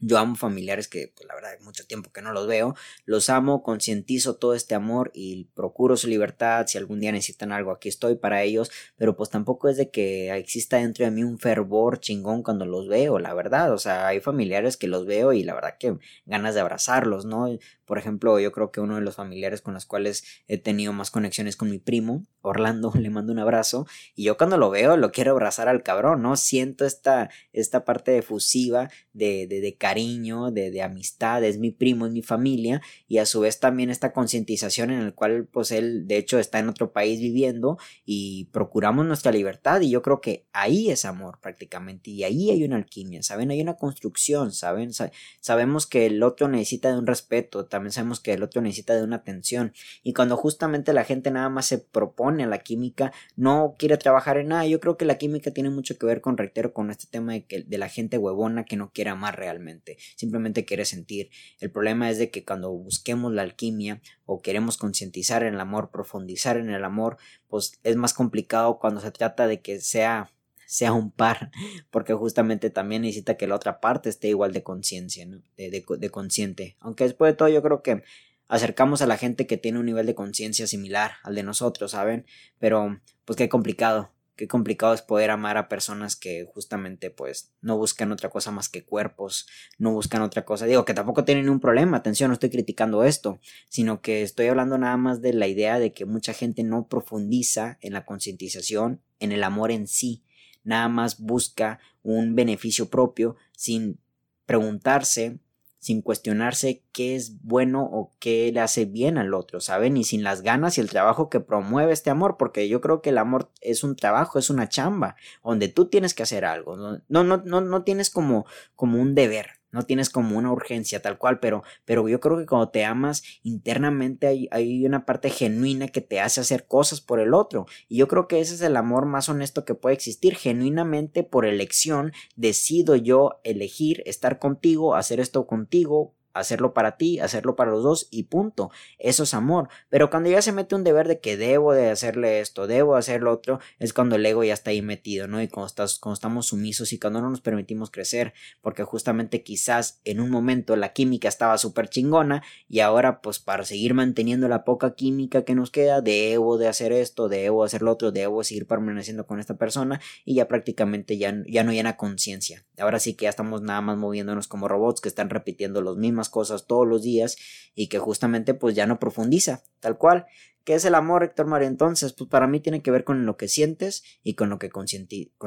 [0.00, 2.74] yo amo familiares que, pues, la verdad, hay mucho tiempo que no los veo.
[3.04, 6.66] Los amo, concientizo todo este amor y procuro su libertad.
[6.66, 8.70] Si algún día necesitan algo, aquí estoy para ellos.
[8.96, 12.88] Pero pues tampoco es de que exista dentro de mí un fervor chingón cuando los
[12.88, 13.72] veo, la verdad.
[13.72, 17.48] O sea, hay familiares que los veo y la verdad que ganas de abrazarlos, ¿no?
[17.90, 21.10] Por ejemplo, yo creo que uno de los familiares con los cuales he tenido más
[21.10, 25.10] conexiones con mi primo, Orlando, le mando un abrazo y yo cuando lo veo lo
[25.10, 26.36] quiero abrazar al cabrón, ¿no?
[26.36, 32.06] Siento esta, esta parte efusiva de, de, de cariño, de, de, amistad, es mi primo,
[32.06, 36.06] es mi familia y a su vez también esta concientización en el cual pues él
[36.06, 40.46] de hecho está en otro país viviendo y procuramos nuestra libertad y yo creo que
[40.52, 43.50] ahí es amor prácticamente y ahí hay una alquimia, ¿saben?
[43.50, 44.92] Hay una construcción, ¿saben?
[45.40, 49.02] sabemos que el otro necesita de un respeto, también sabemos que el otro necesita de
[49.02, 49.72] una atención.
[50.02, 54.38] Y cuando justamente la gente nada más se propone a la química, no quiere trabajar
[54.38, 57.06] en nada, yo creo que la química tiene mucho que ver con, reitero, con este
[57.06, 61.30] tema de, que, de la gente huevona que no quiere amar realmente, simplemente quiere sentir.
[61.60, 65.90] El problema es de que cuando busquemos la alquimia o queremos concientizar en el amor,
[65.90, 67.16] profundizar en el amor,
[67.48, 70.30] pues es más complicado cuando se trata de que sea
[70.70, 71.50] sea un par,
[71.90, 75.42] porque justamente también necesita que la otra parte esté igual de conciencia, ¿no?
[75.56, 76.76] de, de, consciente.
[76.78, 78.04] Aunque después de todo yo creo que
[78.46, 82.24] acercamos a la gente que tiene un nivel de conciencia similar al de nosotros, ¿saben?
[82.60, 87.76] Pero pues qué complicado, qué complicado es poder amar a personas que justamente pues no
[87.76, 90.66] buscan otra cosa más que cuerpos, no buscan otra cosa.
[90.66, 94.78] Digo que tampoco tienen un problema, atención, no estoy criticando esto, sino que estoy hablando
[94.78, 99.32] nada más de la idea de que mucha gente no profundiza en la concientización, en
[99.32, 100.22] el amor en sí
[100.64, 103.98] nada más busca un beneficio propio sin
[104.46, 105.38] preguntarse,
[105.78, 109.96] sin cuestionarse qué es bueno o qué le hace bien al otro, ¿saben?
[109.96, 113.10] Y sin las ganas y el trabajo que promueve este amor, porque yo creo que
[113.10, 117.00] el amor es un trabajo, es una chamba, donde tú tienes que hacer algo, no,
[117.08, 118.44] no, no, no tienes como,
[118.76, 122.46] como un deber, no tienes como una urgencia tal cual, pero, pero yo creo que
[122.46, 127.20] cuando te amas internamente hay, hay, una parte genuina que te hace hacer cosas por
[127.20, 127.66] el otro.
[127.88, 130.34] Y yo creo que ese es el amor más honesto que puede existir.
[130.34, 137.56] Genuinamente por elección decido yo elegir estar contigo, hacer esto contigo, hacerlo para ti, hacerlo
[137.56, 138.70] para los dos y punto.
[138.98, 139.68] Eso es amor.
[139.88, 143.22] Pero cuando ya se mete un deber de que debo de hacerle esto, debo hacer
[143.22, 145.42] lo otro, es cuando el ego ya está ahí metido, ¿no?
[145.42, 150.00] Y cuando, estás, cuando estamos sumisos y cuando no nos permitimos crecer, porque justamente quizás
[150.04, 154.64] en un momento la química estaba súper chingona y ahora pues para seguir manteniendo la
[154.64, 158.66] poca química que nos queda, debo de hacer esto, debo hacer lo otro, debo seguir
[158.66, 162.64] permaneciendo con esta persona y ya prácticamente ya, ya no llena conciencia.
[162.78, 166.19] Ahora sí que ya estamos nada más moviéndonos como robots que están repitiendo los mismos
[166.28, 167.36] cosas todos los días
[167.74, 170.26] y que justamente pues ya no profundiza, tal cual.
[170.64, 171.68] ¿Qué es el amor, Héctor Mario?
[171.68, 174.68] Entonces, pues para mí tiene que ver con lo que sientes y con lo que
[174.68, 174.84] con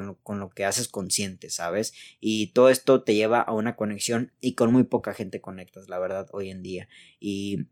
[0.07, 1.93] lo, con lo que haces consciente, ¿sabes?
[2.19, 5.99] Y todo esto te lleva a una conexión y con muy poca gente conectas, la
[5.99, 6.89] verdad, hoy en día.
[7.19, 7.67] Y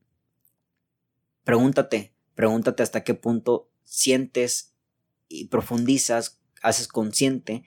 [1.43, 4.75] pregúntate, pregúntate hasta qué punto sientes
[5.27, 7.63] y profundizas, haces consciente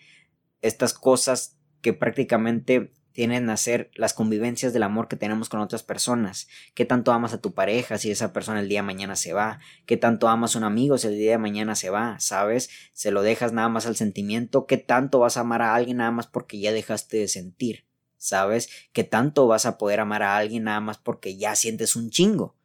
[0.63, 5.85] estas cosas que prácticamente tienen a ser las convivencias del amor que tenemos con otras
[5.85, 6.49] personas.
[6.75, 9.61] ¿Qué tanto amas a tu pareja si esa persona el día de mañana se va?
[9.87, 12.19] ¿Qué tanto amas a un amigo si el día de mañana se va?
[12.19, 12.71] ¿Sabes?
[12.93, 14.67] ¿Se lo dejas nada más al sentimiento?
[14.67, 17.87] ¿Qué tanto vas a amar a alguien nada más porque ya dejaste de sentir?
[18.17, 18.69] ¿Sabes?
[18.93, 22.57] ¿Qué tanto vas a poder amar a alguien nada más porque ya sientes un chingo?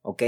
[0.00, 0.22] ¿Ok?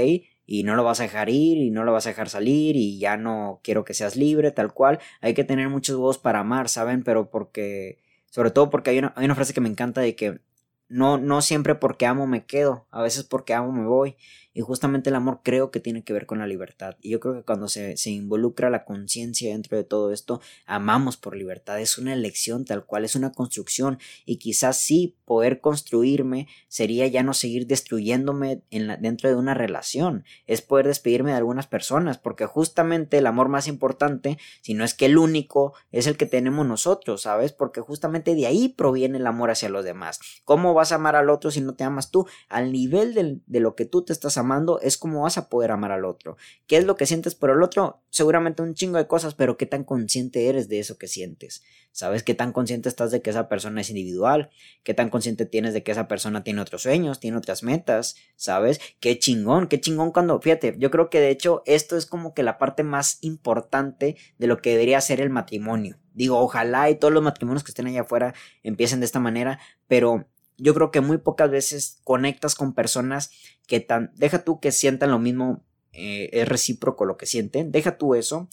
[0.45, 2.99] y no lo vas a dejar ir y no lo vas a dejar salir y
[2.99, 4.99] ya no quiero que seas libre, tal cual.
[5.21, 7.03] Hay que tener muchos huevos para amar, ¿saben?
[7.03, 7.99] Pero porque
[8.31, 10.41] sobre todo porque hay una, hay una frase que me encanta de que
[10.89, 14.17] no, no siempre porque amo me quedo, a veces porque amo me voy.
[14.53, 16.97] Y justamente el amor creo que tiene que ver con la libertad.
[17.01, 21.15] Y yo creo que cuando se, se involucra la conciencia dentro de todo esto, amamos
[21.15, 21.79] por libertad.
[21.79, 23.97] Es una elección tal cual, es una construcción.
[24.25, 29.53] Y quizás sí poder construirme sería ya no seguir destruyéndome en la, dentro de una
[29.53, 30.25] relación.
[30.47, 32.17] Es poder despedirme de algunas personas.
[32.17, 36.25] Porque justamente el amor más importante, si no es que el único, es el que
[36.25, 37.53] tenemos nosotros, ¿sabes?
[37.53, 40.19] Porque justamente de ahí proviene el amor hacia los demás.
[40.43, 42.27] ¿Cómo vas a amar al otro si no te amas tú?
[42.49, 44.40] Al nivel de, de lo que tú te estás amando
[44.81, 46.37] es como vas a poder amar al otro.
[46.67, 48.01] ¿Qué es lo que sientes por el otro?
[48.09, 51.63] Seguramente un chingo de cosas, pero ¿qué tan consciente eres de eso que sientes?
[51.91, 54.49] ¿Sabes qué tan consciente estás de que esa persona es individual?
[54.83, 58.15] ¿Qué tan consciente tienes de que esa persona tiene otros sueños, tiene otras metas?
[58.35, 58.79] ¿Sabes?
[58.99, 62.43] Qué chingón, qué chingón cuando, fíjate, yo creo que de hecho esto es como que
[62.43, 65.97] la parte más importante de lo que debería ser el matrimonio.
[66.13, 70.27] Digo, ojalá y todos los matrimonios que estén allá afuera empiecen de esta manera, pero
[70.61, 73.31] yo creo que muy pocas veces conectas con personas
[73.65, 77.97] que tan, deja tú que sientan lo mismo, eh, es recíproco lo que sienten, deja
[77.97, 78.47] tú eso,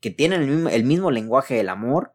[0.00, 2.14] que tienen el mismo, el mismo lenguaje del amor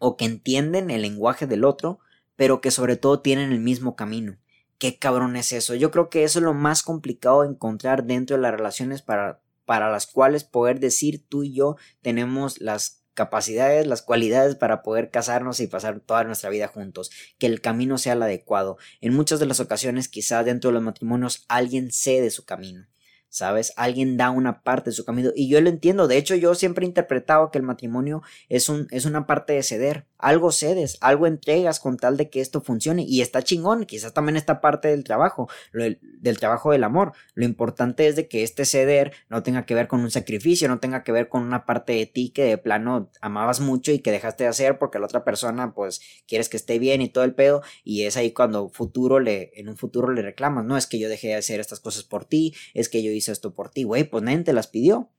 [0.00, 2.00] o que entienden el lenguaje del otro,
[2.34, 4.36] pero que sobre todo tienen el mismo camino.
[4.78, 5.76] Qué cabrón es eso.
[5.76, 9.40] Yo creo que eso es lo más complicado de encontrar dentro de las relaciones para,
[9.64, 15.10] para las cuales poder decir tú y yo tenemos las capacidades, las cualidades para poder
[15.10, 18.78] casarnos y pasar toda nuestra vida juntos, que el camino sea el adecuado.
[19.00, 22.86] En muchas de las ocasiones, quizá dentro de los matrimonios, alguien cede su camino.
[23.32, 23.72] ¿sabes?
[23.76, 26.84] Alguien da una parte de su camino y yo lo entiendo, de hecho yo siempre
[26.84, 31.26] he interpretado que el matrimonio es, un, es una parte de ceder, algo cedes, algo
[31.26, 33.04] entregas con tal de que esto funcione.
[33.06, 38.06] Y está chingón, quizás también está parte del trabajo, del trabajo del amor, lo importante
[38.06, 41.12] es de que este ceder no tenga que ver con un sacrificio, no tenga que
[41.12, 44.50] ver con una parte de ti que de plano amabas mucho y que dejaste de
[44.50, 48.04] hacer porque la otra persona pues quieres que esté bien y todo el pedo y
[48.04, 51.28] es ahí cuando futuro le, en un futuro le reclamas, no es que yo dejé
[51.28, 54.22] de hacer estas cosas por ti, es que yo hice esto por ti, güey, pues
[54.22, 55.10] nadie te las pidió.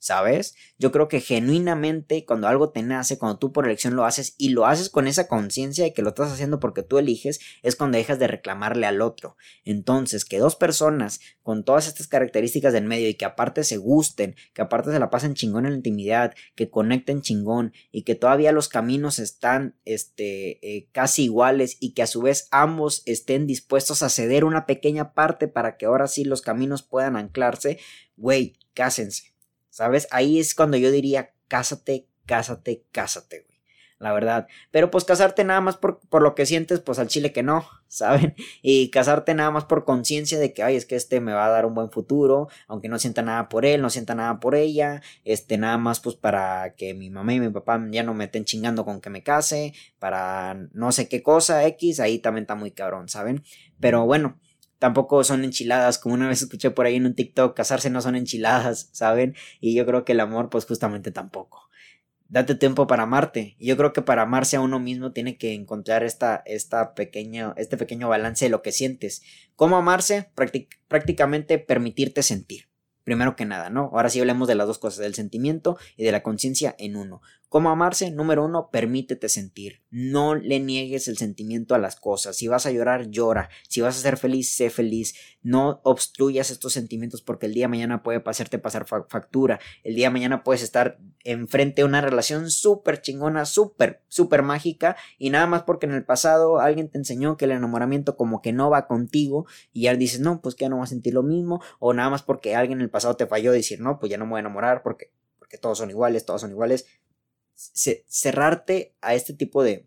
[0.00, 0.54] ¿Sabes?
[0.78, 4.50] Yo creo que genuinamente cuando algo te nace, cuando tú por elección lo haces y
[4.50, 7.98] lo haces con esa conciencia de que lo estás haciendo porque tú eliges, es cuando
[7.98, 9.36] dejas de reclamarle al otro.
[9.64, 14.36] Entonces, que dos personas con todas estas características del medio y que aparte se gusten,
[14.54, 18.52] que aparte se la pasen chingón en la intimidad, que conecten chingón y que todavía
[18.52, 24.04] los caminos están este, eh, casi iguales y que a su vez ambos estén dispuestos
[24.04, 27.80] a ceder una pequeña parte para que ahora sí los caminos puedan anclarse,
[28.16, 29.37] güey, cásense
[29.70, 30.08] ¿Sabes?
[30.10, 33.58] Ahí es cuando yo diría, cásate, cásate, cásate, güey.
[33.98, 34.46] La verdad.
[34.70, 37.66] Pero pues casarte nada más por, por lo que sientes, pues al chile que no,
[37.88, 38.36] ¿saben?
[38.62, 41.50] Y casarte nada más por conciencia de que, ay, es que este me va a
[41.50, 45.02] dar un buen futuro, aunque no sienta nada por él, no sienta nada por ella,
[45.24, 48.44] este, nada más pues para que mi mamá y mi papá ya no me estén
[48.44, 52.70] chingando con que me case, para no sé qué cosa, X, ahí también está muy
[52.70, 53.42] cabrón, ¿saben?
[53.80, 54.38] Pero bueno,
[54.78, 58.16] tampoco son enchiladas, como una vez escuché por ahí en un TikTok, casarse no son
[58.16, 59.34] enchiladas, ¿saben?
[59.60, 61.68] Y yo creo que el amor, pues justamente tampoco.
[62.30, 63.56] Date tiempo para amarte.
[63.58, 67.54] Y yo creo que para amarse a uno mismo tiene que encontrar esta, esta pequeña,
[67.56, 69.22] este pequeño balance de lo que sientes.
[69.56, 70.30] ¿Cómo amarse?
[70.88, 72.68] prácticamente permitirte sentir.
[73.02, 73.90] Primero que nada, ¿no?
[73.94, 77.22] Ahora sí hablemos de las dos cosas, del sentimiento y de la conciencia en uno.
[77.48, 78.10] ¿Cómo amarse?
[78.10, 79.82] Número uno, permítete sentir.
[79.90, 82.36] No le niegues el sentimiento a las cosas.
[82.36, 83.48] Si vas a llorar, llora.
[83.70, 85.14] Si vas a ser feliz, sé feliz.
[85.40, 89.60] No obstruyas estos sentimientos porque el día de mañana puede hacerte pasar factura.
[89.82, 94.96] El día de mañana puedes estar enfrente de una relación súper chingona, súper, súper mágica.
[95.16, 98.52] Y nada más porque en el pasado alguien te enseñó que el enamoramiento como que
[98.52, 99.46] no va contigo.
[99.72, 101.62] Y ya dices, no, pues que ya no vas a sentir lo mismo.
[101.78, 104.26] O nada más porque alguien en el pasado te falló decir, no, pues ya no
[104.26, 106.84] me voy a enamorar porque, porque todos son iguales, todos son iguales
[107.58, 109.86] cerrarte a este tipo de,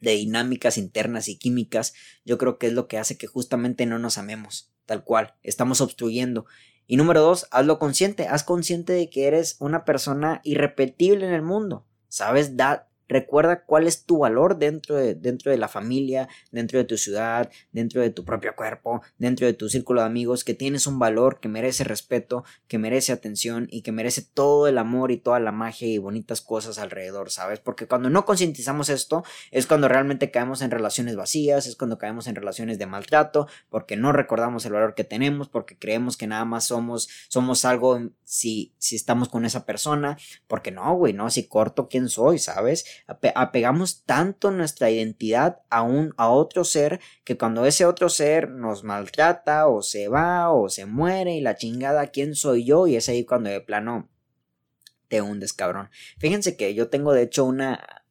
[0.00, 3.98] de dinámicas internas y químicas, yo creo que es lo que hace que justamente no
[3.98, 6.44] nos amemos, tal cual, estamos obstruyendo.
[6.86, 11.42] Y número dos, hazlo consciente, haz consciente de que eres una persona irrepetible en el
[11.42, 12.56] mundo, ¿sabes?
[12.56, 16.96] Da, Recuerda cuál es tu valor dentro de, dentro de la familia, dentro de tu
[16.96, 20.98] ciudad, dentro de tu propio cuerpo, dentro de tu círculo de amigos, que tienes un
[20.98, 25.40] valor que merece respeto, que merece atención y que merece todo el amor y toda
[25.40, 27.60] la magia y bonitas cosas alrededor, ¿sabes?
[27.60, 32.28] Porque cuando no concientizamos esto es cuando realmente caemos en relaciones vacías, es cuando caemos
[32.28, 36.46] en relaciones de maltrato, porque no recordamos el valor que tenemos, porque creemos que nada
[36.46, 41.46] más somos, somos algo si, si estamos con esa persona, porque no, güey, no, si
[41.46, 42.38] corto, ¿quién soy?
[42.38, 42.86] ¿Sabes?
[43.06, 48.84] Apegamos tanto nuestra identidad a un a otro ser que cuando ese otro ser nos
[48.84, 53.08] maltrata o se va o se muere y la chingada quién soy yo y es
[53.08, 54.08] ahí cuando de plano
[55.08, 55.90] te hundes cabrón.
[56.18, 58.04] Fíjense que yo tengo de hecho una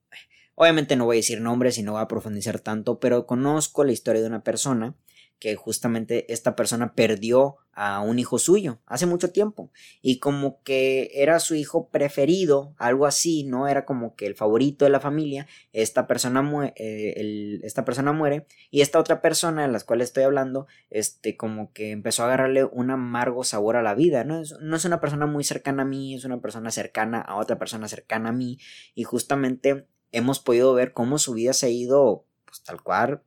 [0.55, 3.93] obviamente no voy a decir nombres y no voy a profundizar tanto pero conozco la
[3.93, 4.95] historia de una persona
[5.41, 11.09] que justamente esta persona perdió a un hijo suyo hace mucho tiempo y como que
[11.15, 13.67] era su hijo preferido, algo así, ¿no?
[13.67, 18.81] Era como que el favorito de la familia, esta persona, eh, esta persona muere y
[18.81, 22.91] esta otra persona de la cual estoy hablando, este, como que empezó a agarrarle un
[22.91, 24.43] amargo sabor a la vida, ¿no?
[24.59, 27.87] no es una persona muy cercana a mí, es una persona cercana a otra persona
[27.87, 28.59] cercana a mí
[28.93, 33.23] y justamente hemos podido ver cómo su vida se ha ido, pues tal cual,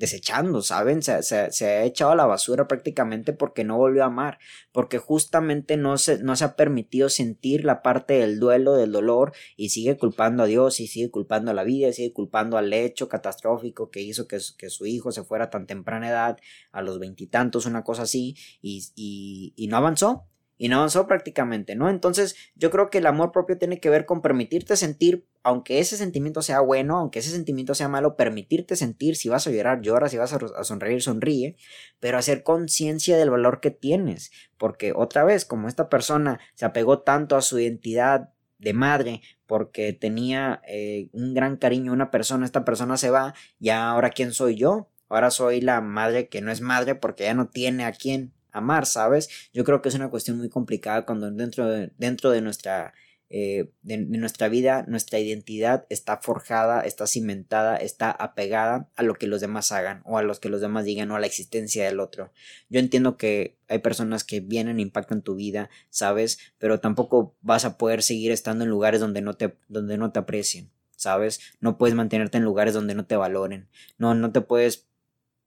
[0.00, 1.02] desechando, ¿saben?
[1.02, 4.38] Se, ha echado a la basura prácticamente porque no volvió a amar,
[4.72, 9.34] porque justamente no se, no se ha permitido sentir la parte del duelo, del dolor,
[9.56, 12.72] y sigue culpando a Dios, y sigue culpando a la vida, y sigue culpando al
[12.72, 16.38] hecho catastrófico que hizo que, su hijo se fuera a tan temprana edad,
[16.72, 21.88] a los veintitantos, una cosa así, y no avanzó, y no avanzó prácticamente, ¿no?
[21.88, 25.96] Entonces yo creo que el amor propio tiene que ver con permitirte sentir, aunque ese
[25.96, 30.08] sentimiento sea bueno, aunque ese sentimiento sea malo, permitirte sentir, si vas a llorar, llora,
[30.08, 31.56] si vas a, sonreír, sonríe,
[31.98, 37.00] pero hacer conciencia del valor que tienes, porque otra vez, como esta persona se apegó
[37.00, 42.44] tanto a su identidad de madre porque tenía eh, un gran cariño a una persona,
[42.44, 46.52] esta persona se va, ya ahora quién soy yo, ahora soy la madre que no
[46.52, 49.28] es madre porque ya no tiene a quién amar, ¿sabes?
[49.54, 52.92] Yo creo que es una cuestión muy complicada cuando dentro de, dentro de nuestra
[53.32, 59.28] eh, de, nuestra vida, nuestra identidad está forjada, está cimentada, está apegada a lo que
[59.28, 62.00] los demás hagan o a los que los demás digan o a la existencia del
[62.00, 62.32] otro.
[62.68, 66.38] Yo entiendo que hay personas que vienen e impactan tu vida, ¿sabes?
[66.58, 70.18] Pero tampoco vas a poder seguir estando en lugares donde no te, donde no te
[70.18, 71.40] aprecien, ¿sabes?
[71.60, 74.88] No puedes mantenerte en lugares donde no te valoren, no, no te puedes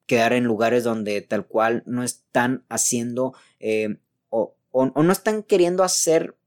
[0.05, 3.97] quedar en lugares donde tal cual no están haciendo eh,
[4.29, 6.37] o, o, no están queriendo hacer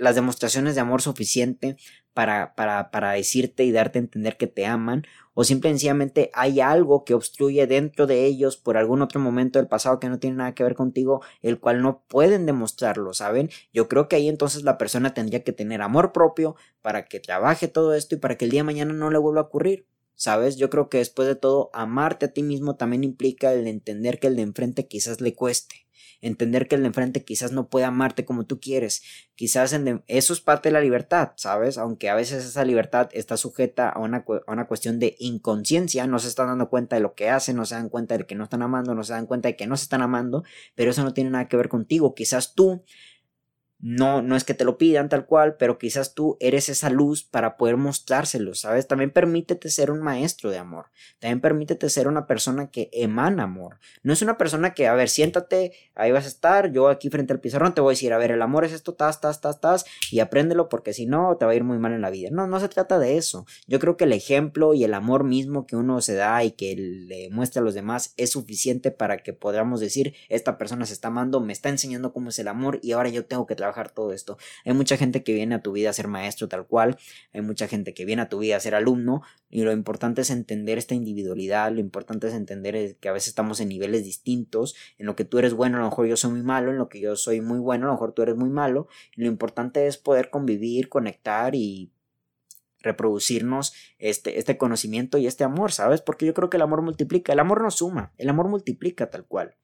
[0.00, 1.76] las demostraciones de amor suficiente
[2.14, 7.04] para, para, para decirte y darte a entender que te aman, o simplemente hay algo
[7.04, 10.54] que obstruye dentro de ellos por algún otro momento del pasado que no tiene nada
[10.54, 13.50] que ver contigo, el cual no pueden demostrarlo, ¿saben?
[13.72, 17.68] Yo creo que ahí entonces la persona tendría que tener amor propio para que trabaje
[17.68, 19.86] todo esto y para que el día de mañana no le vuelva a ocurrir.
[20.20, 20.56] ¿Sabes?
[20.56, 24.26] Yo creo que después de todo, amarte a ti mismo también implica el entender que
[24.26, 25.86] el de enfrente quizás le cueste.
[26.20, 29.00] Entender que el de enfrente quizás no puede amarte como tú quieres.
[29.34, 29.74] Quizás
[30.08, 31.78] eso es parte de la libertad, ¿sabes?
[31.78, 36.18] Aunque a veces esa libertad está sujeta a una, a una cuestión de inconsciencia, no
[36.18, 38.44] se están dando cuenta de lo que hacen, no se dan cuenta de que no
[38.44, 40.44] están amando, no se dan cuenta de que no se están amando,
[40.74, 42.14] pero eso no tiene nada que ver contigo.
[42.14, 42.84] Quizás tú
[43.82, 47.24] no, no es que te lo pidan tal cual, pero quizás tú eres esa luz
[47.24, 48.86] para poder mostrárselo, ¿sabes?
[48.86, 50.86] También permítete ser un maestro de amor.
[51.18, 53.78] También permítete ser una persona que emana amor.
[54.02, 57.32] No es una persona que, a ver, siéntate, ahí vas a estar, yo aquí frente
[57.32, 59.60] al pizarrón te voy a decir, a ver, el amor es esto, tas, tas, tas,
[59.60, 62.28] tas, y apréndelo porque si no te va a ir muy mal en la vida.
[62.30, 63.46] No, no se trata de eso.
[63.66, 66.76] Yo creo que el ejemplo y el amor mismo que uno se da y que
[66.76, 71.08] le muestra a los demás es suficiente para que podamos decir, esta persona se está
[71.08, 74.12] amando, me está enseñando cómo es el amor y ahora yo tengo que trabajar todo
[74.12, 74.38] esto.
[74.64, 76.98] Hay mucha gente que viene a tu vida a ser maestro tal cual,
[77.32, 80.30] hay mucha gente que viene a tu vida a ser alumno y lo importante es
[80.30, 85.06] entender esta individualidad, lo importante es entender que a veces estamos en niveles distintos, en
[85.06, 87.00] lo que tú eres bueno a lo mejor yo soy muy malo, en lo que
[87.00, 89.96] yo soy muy bueno a lo mejor tú eres muy malo, y lo importante es
[89.96, 91.90] poder convivir, conectar y
[92.82, 96.00] reproducirnos este, este conocimiento y este amor, ¿sabes?
[96.00, 99.26] Porque yo creo que el amor multiplica, el amor no suma, el amor multiplica tal
[99.26, 99.56] cual.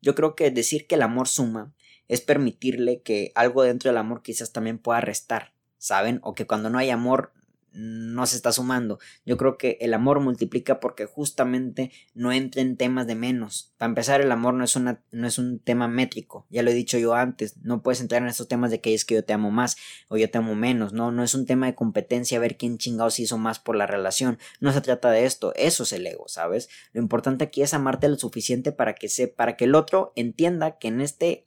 [0.00, 1.74] Yo creo que decir que el amor suma
[2.08, 6.20] es permitirle que algo dentro del amor quizás también pueda restar, ¿saben?
[6.22, 7.32] O que cuando no hay amor
[7.76, 8.98] no se está sumando.
[9.26, 13.74] Yo creo que el amor multiplica porque justamente no entra en temas de menos.
[13.76, 16.46] Para empezar, el amor no es, una, no es un tema métrico.
[16.48, 17.58] Ya lo he dicho yo antes.
[17.58, 19.76] No puedes entrar en estos temas de que es que yo te amo más
[20.08, 20.94] o yo te amo menos.
[20.94, 23.86] No, no es un tema de competencia, a ver quién chingados hizo más por la
[23.86, 24.38] relación.
[24.58, 25.52] No se trata de esto.
[25.54, 26.70] Eso es el ego, ¿sabes?
[26.92, 30.78] Lo importante aquí es amarte lo suficiente para que, se, para que el otro entienda
[30.78, 31.46] que en este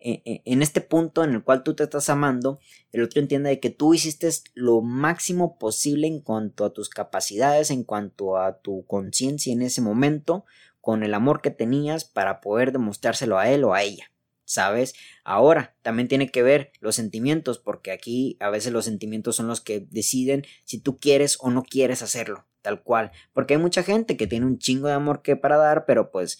[0.00, 2.60] en este punto en el cual tú te estás amando,
[2.92, 7.70] el otro entiende de que tú hiciste lo máximo posible en cuanto a tus capacidades,
[7.70, 10.44] en cuanto a tu conciencia en ese momento,
[10.80, 14.10] con el amor que tenías para poder demostrárselo a él o a ella.
[14.44, 14.94] ¿Sabes?
[15.24, 19.60] Ahora también tiene que ver los sentimientos, porque aquí a veces los sentimientos son los
[19.60, 23.10] que deciden si tú quieres o no quieres hacerlo, tal cual.
[23.34, 26.38] Porque hay mucha gente que tiene un chingo de amor que para dar, pero pues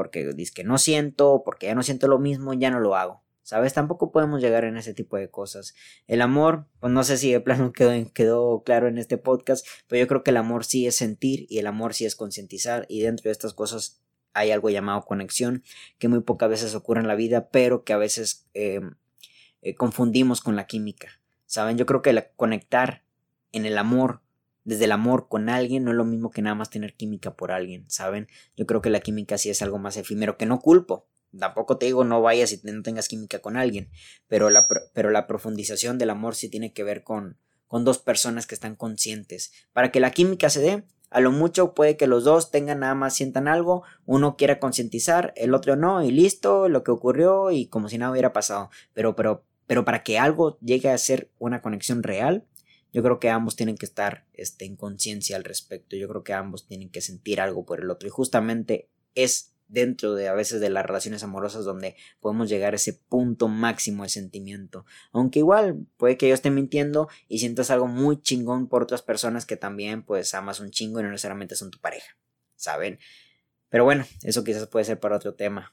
[0.00, 3.22] porque dice que no siento, porque ya no siento lo mismo, ya no lo hago.
[3.42, 3.74] ¿Sabes?
[3.74, 5.74] Tampoco podemos llegar en ese tipo de cosas.
[6.06, 10.00] El amor, pues no sé si de plano quedó, quedó claro en este podcast, pero
[10.00, 13.02] yo creo que el amor sí es sentir y el amor sí es concientizar y
[13.02, 14.00] dentro de estas cosas
[14.32, 15.64] hay algo llamado conexión
[15.98, 18.94] que muy pocas veces ocurre en la vida, pero que a veces em,
[19.60, 21.20] eh, confundimos con la química.
[21.44, 21.76] ¿Saben?
[21.76, 23.04] Yo creo que conectar
[23.52, 24.22] en el amor
[24.70, 27.50] desde el amor con alguien no es lo mismo que nada más tener química por
[27.50, 28.28] alguien, ¿saben?
[28.56, 31.08] Yo creo que la química sí es algo más efímero, que no culpo.
[31.36, 33.90] Tampoco te digo no vayas y no tengas química con alguien,
[34.28, 38.46] pero la, pero la profundización del amor sí tiene que ver con, con dos personas
[38.46, 39.50] que están conscientes.
[39.72, 42.94] Para que la química se dé, a lo mucho puede que los dos tengan nada
[42.94, 47.66] más sientan algo, uno quiera concientizar, el otro no, y listo, lo que ocurrió y
[47.66, 48.70] como si nada hubiera pasado.
[48.92, 52.44] Pero, pero, pero para que algo llegue a ser una conexión real,
[52.92, 55.96] Yo creo que ambos tienen que estar este, en conciencia al respecto.
[55.96, 58.08] Yo creo que ambos tienen que sentir algo por el otro.
[58.08, 62.76] Y justamente es dentro de a veces de las relaciones amorosas donde podemos llegar a
[62.76, 64.84] ese punto máximo de sentimiento.
[65.12, 69.46] Aunque igual puede que yo esté mintiendo y sientas algo muy chingón por otras personas
[69.46, 72.16] que también pues amas un chingo y no necesariamente son tu pareja.
[72.56, 72.98] ¿Saben?
[73.68, 75.72] Pero bueno, eso quizás puede ser para otro tema.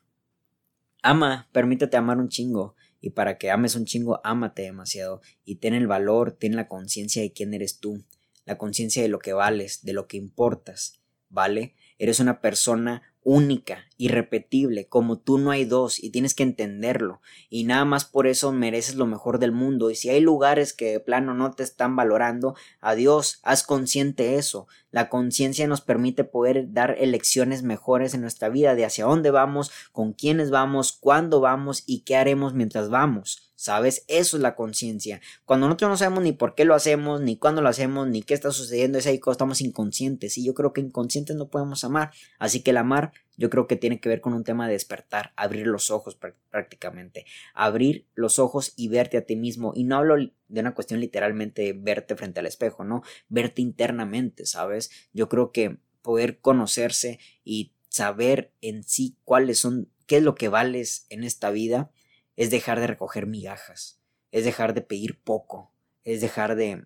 [1.01, 2.75] Ama, permítete amar un chingo.
[3.01, 5.21] Y para que ames un chingo, ámate demasiado.
[5.45, 8.03] Y ten el valor, ten la conciencia de quién eres tú.
[8.45, 10.99] La conciencia de lo que vales, de lo que importas.
[11.29, 11.75] ¿Vale?
[11.99, 17.63] Eres una persona única, irrepetible, como tú no hay dos y tienes que entenderlo y
[17.63, 20.99] nada más por eso mereces lo mejor del mundo y si hay lugares que de
[20.99, 24.67] plano no te están valorando, adiós, haz consciente eso.
[24.91, 29.71] La conciencia nos permite poder dar elecciones mejores en nuestra vida de hacia dónde vamos,
[29.91, 33.43] con quiénes vamos, cuándo vamos y qué haremos mientras vamos.
[33.55, 34.05] ¿Sabes?
[34.07, 35.19] Eso es la conciencia.
[35.43, 38.35] Cuando nosotros no sabemos ni por qué lo hacemos, ni cuándo lo hacemos, ni qué
[38.35, 40.37] está sucediendo, es ahí cuando estamos inconscientes.
[40.37, 42.11] Y yo creo que inconscientes no podemos amar.
[42.37, 45.31] Así que el amar, yo creo que tiene que ver con un tema de despertar,
[45.35, 46.17] abrir los ojos
[46.49, 47.25] prácticamente.
[47.53, 49.73] Abrir los ojos y verte a ti mismo.
[49.75, 50.15] Y no hablo
[50.47, 53.03] de una cuestión literalmente de verte frente al espejo, ¿no?
[53.29, 54.91] Verte internamente, ¿sabes?
[55.13, 60.49] Yo creo que poder conocerse y saber en sí cuáles son, qué es lo que
[60.49, 61.91] vales en esta vida
[62.35, 63.99] es dejar de recoger migajas,
[64.31, 65.71] es dejar de pedir poco,
[66.03, 66.85] es dejar de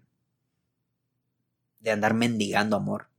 [1.82, 3.10] de andar mendigando amor.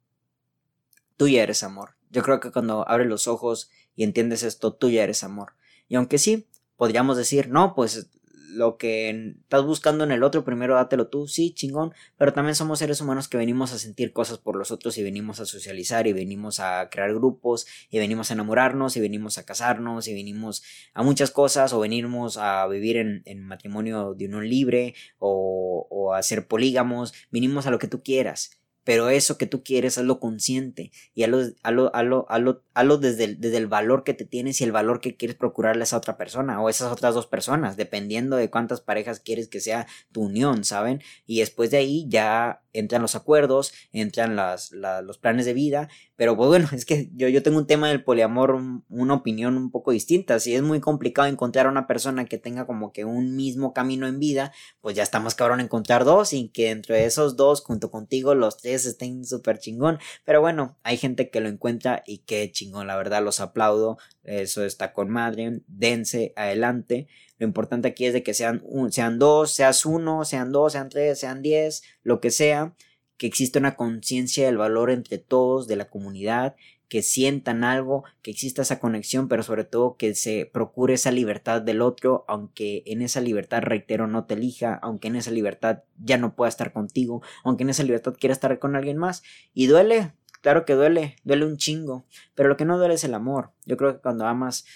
[1.17, 1.97] Tú ya eres amor.
[2.13, 5.55] Yo creo que cuando abres los ojos y entiendes esto, tú ya eres amor.
[5.89, 6.47] Y aunque sí,
[6.77, 8.11] podríamos decir, no, pues
[8.53, 12.81] lo que estás buscando en el otro, primero dátelo tú, sí, chingón, pero también somos
[12.81, 16.13] seres humanos que venimos a sentir cosas por los otros y venimos a socializar y
[16.13, 21.03] venimos a crear grupos y venimos a enamorarnos y venimos a casarnos y venimos a
[21.03, 26.47] muchas cosas o venimos a vivir en, matrimonio de unión libre o, o a ser
[26.47, 31.23] polígamos, venimos a lo que tú quieras pero eso que tú quieres, hazlo consciente y
[31.23, 34.73] hazlo, hazlo, hazlo, hazlo, hazlo desde, el, desde el valor que te tienes y el
[34.73, 38.51] valor que quieres procurarle a esa otra persona o esas otras dos personas, dependiendo de
[38.51, 41.03] cuántas parejas quieres que sea tu unión, ¿saben?
[41.27, 46.37] Y después de ahí ya entran los acuerdos, entran las, los planes de vida, pero
[46.37, 48.59] pues bueno, es que yo, yo tengo un tema del poliamor,
[48.89, 52.67] una opinión un poco distinta, si es muy complicado encontrar a una persona que tenga
[52.67, 56.71] como que un mismo camino en vida, pues ya estamos cabrón encontrar dos y que
[56.71, 61.41] entre esos dos, junto contigo, los tres estén súper chingón, pero bueno, hay gente que
[61.41, 67.09] lo encuentra y qué chingón, la verdad los aplaudo, eso está con madre, dense adelante,
[67.39, 71.19] lo importante aquí es de que sean, sean dos, seas uno, sean dos, sean tres,
[71.19, 72.75] sean diez, lo que sea,
[73.17, 76.57] que exista una conciencia del valor entre todos, de la comunidad,
[76.93, 81.63] que sientan algo, que exista esa conexión, pero sobre todo que se procure esa libertad
[81.63, 86.19] del otro, aunque en esa libertad, reitero, no te elija, aunque en esa libertad ya
[86.19, 89.23] no pueda estar contigo, aunque en esa libertad quiera estar con alguien más.
[89.55, 90.13] Y duele,
[90.43, 93.53] claro que duele, duele un chingo, pero lo que no duele es el amor.
[93.65, 94.67] Yo creo que cuando amas,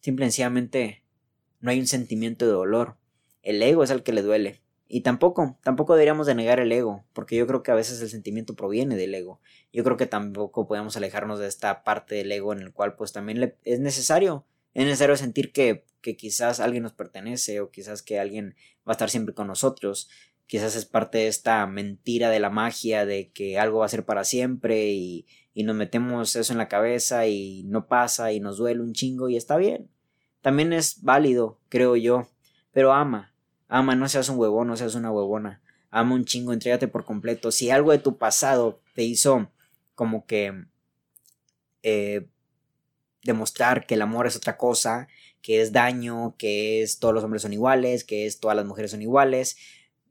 [0.00, 1.04] simple y sencillamente
[1.60, 2.96] no hay un sentimiento de dolor.
[3.42, 4.62] El ego es el que le duele.
[4.88, 8.08] Y tampoco, tampoco deberíamos de negar el ego, porque yo creo que a veces el
[8.08, 9.40] sentimiento proviene del ego.
[9.72, 13.12] Yo creo que tampoco podemos alejarnos de esta parte del ego en el cual pues
[13.12, 18.02] también le, es necesario, es necesario sentir que, que quizás alguien nos pertenece o quizás
[18.02, 18.54] que alguien
[18.86, 20.08] va a estar siempre con nosotros.
[20.46, 24.04] Quizás es parte de esta mentira de la magia de que algo va a ser
[24.04, 28.58] para siempre y, y nos metemos eso en la cabeza y no pasa y nos
[28.58, 29.90] duele un chingo y está bien
[30.46, 32.28] también es válido, creo yo.
[32.70, 33.34] Pero ama,
[33.68, 35.62] ama, no seas un huevón, no seas una huevona.
[35.90, 37.50] Ama un chingo, entrégate por completo.
[37.50, 39.50] Si algo de tu pasado te hizo
[39.94, 40.66] como que
[41.82, 42.28] eh,
[43.22, 45.08] demostrar que el amor es otra cosa,
[45.42, 48.90] que es daño, que es todos los hombres son iguales, que es todas las mujeres
[48.90, 49.56] son iguales,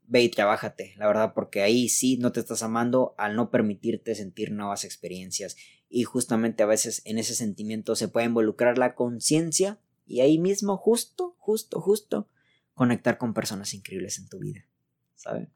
[0.07, 4.15] ve y trabájate, la verdad, porque ahí sí no te estás amando al no permitirte
[4.15, 5.57] sentir nuevas experiencias.
[5.89, 10.77] Y justamente a veces en ese sentimiento se puede involucrar la conciencia y ahí mismo,
[10.77, 12.27] justo, justo, justo,
[12.75, 14.67] conectar con personas increíbles en tu vida,
[15.15, 15.49] ¿sabes?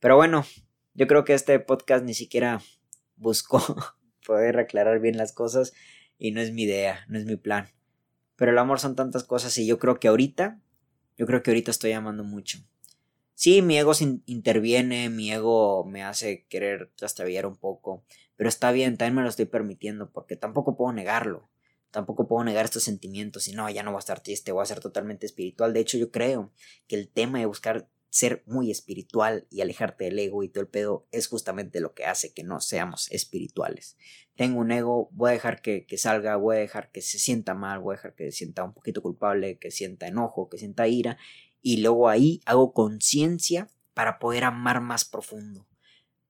[0.00, 0.44] Pero bueno,
[0.94, 2.60] yo creo que este podcast ni siquiera
[3.16, 3.60] buscó
[4.26, 5.72] poder aclarar bien las cosas
[6.18, 7.68] y no es mi idea, no es mi plan.
[8.36, 10.60] Pero el amor son tantas cosas y yo creo que ahorita,
[11.16, 12.58] yo creo que ahorita estoy amando mucho.
[13.34, 13.92] Sí, mi ego
[14.26, 18.04] interviene, mi ego me hace querer trastrabillar un poco,
[18.36, 21.50] pero está bien, también me lo estoy permitiendo porque tampoco puedo negarlo.
[21.94, 24.66] Tampoco puedo negar estos sentimientos y no, ya no voy a estar triste, voy a
[24.66, 25.72] ser totalmente espiritual.
[25.72, 26.52] De hecho, yo creo
[26.88, 30.68] que el tema de buscar ser muy espiritual y alejarte del ego y todo el
[30.68, 33.96] pedo es justamente lo que hace que no seamos espirituales.
[34.34, 37.54] Tengo un ego, voy a dejar que, que, salga, voy a dejar que se sienta
[37.54, 40.88] mal, voy a dejar que se sienta un poquito culpable, que sienta enojo, que sienta
[40.88, 41.16] ira
[41.62, 45.68] y luego ahí hago conciencia para poder amar más profundo.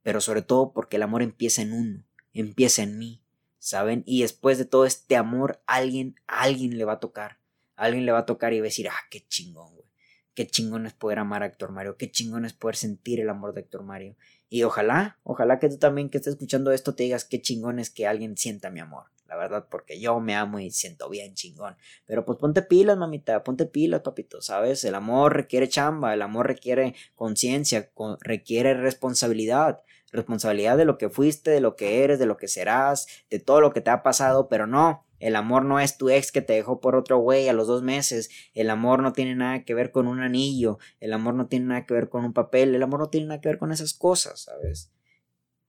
[0.03, 2.05] Pero sobre todo porque el amor empieza en uno,
[2.35, 3.24] empieza en mí,
[3.65, 4.03] ¿saben?
[4.05, 7.39] Y después de todo este amor, alguien, alguien le va a tocar.
[7.77, 9.87] alguien le va a tocar y va a decir, ah, qué chingón, güey.
[10.35, 13.55] Qué chingón es poder amar a Héctor Mario, qué chingón es poder sentir el amor
[13.55, 14.17] de Héctor Mario.
[14.51, 17.89] Y ojalá, ojalá que tú también que estés escuchando esto te digas qué chingón es
[17.89, 19.05] que alguien sienta mi amor.
[19.27, 21.77] La verdad, porque yo me amo y siento bien chingón.
[22.05, 24.85] Pero pues ponte pilas, mamita, ponte pilas, papito, ¿sabes?
[24.85, 27.91] El amor requiere chamba, el amor requiere conciencia,
[28.21, 29.81] requiere responsabilidad.
[30.15, 33.61] Responsabilidad de lo que fuiste, de lo que eres, de lo que serás, de todo
[33.61, 36.53] lo que te ha pasado, pero no, el amor no es tu ex que te
[36.53, 38.31] dejó por otro güey a los dos meses.
[38.53, 40.79] El amor no tiene nada que ver con un anillo.
[41.01, 42.75] El amor no tiene nada que ver con un papel.
[42.75, 44.93] El amor no tiene nada que ver con esas cosas, ¿sabes?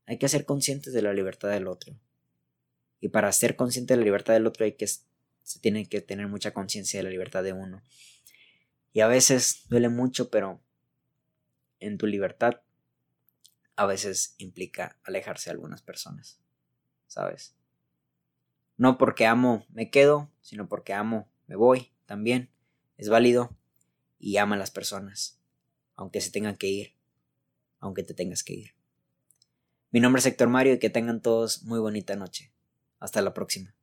[0.06, 1.96] Hay que ser conscientes de la libertad del otro.
[3.00, 6.28] Y para ser consciente de la libertad del otro hay que se tiene que tener
[6.28, 7.82] mucha conciencia de la libertad de uno.
[8.93, 10.60] Y a veces duele mucho, pero
[11.80, 12.62] en tu libertad
[13.76, 16.40] a veces implica alejarse de algunas personas,
[17.08, 17.56] ¿sabes?
[18.78, 22.50] No porque amo me quedo, sino porque amo me voy también.
[22.98, 23.56] Es válido
[24.20, 25.40] y ama a las personas,
[25.96, 26.96] aunque se tengan que ir,
[27.80, 28.76] aunque te tengas que ir.
[29.92, 32.52] Mi nombre es Héctor Mario y que tengan todos muy bonita noche.
[33.00, 33.75] Hasta la próxima.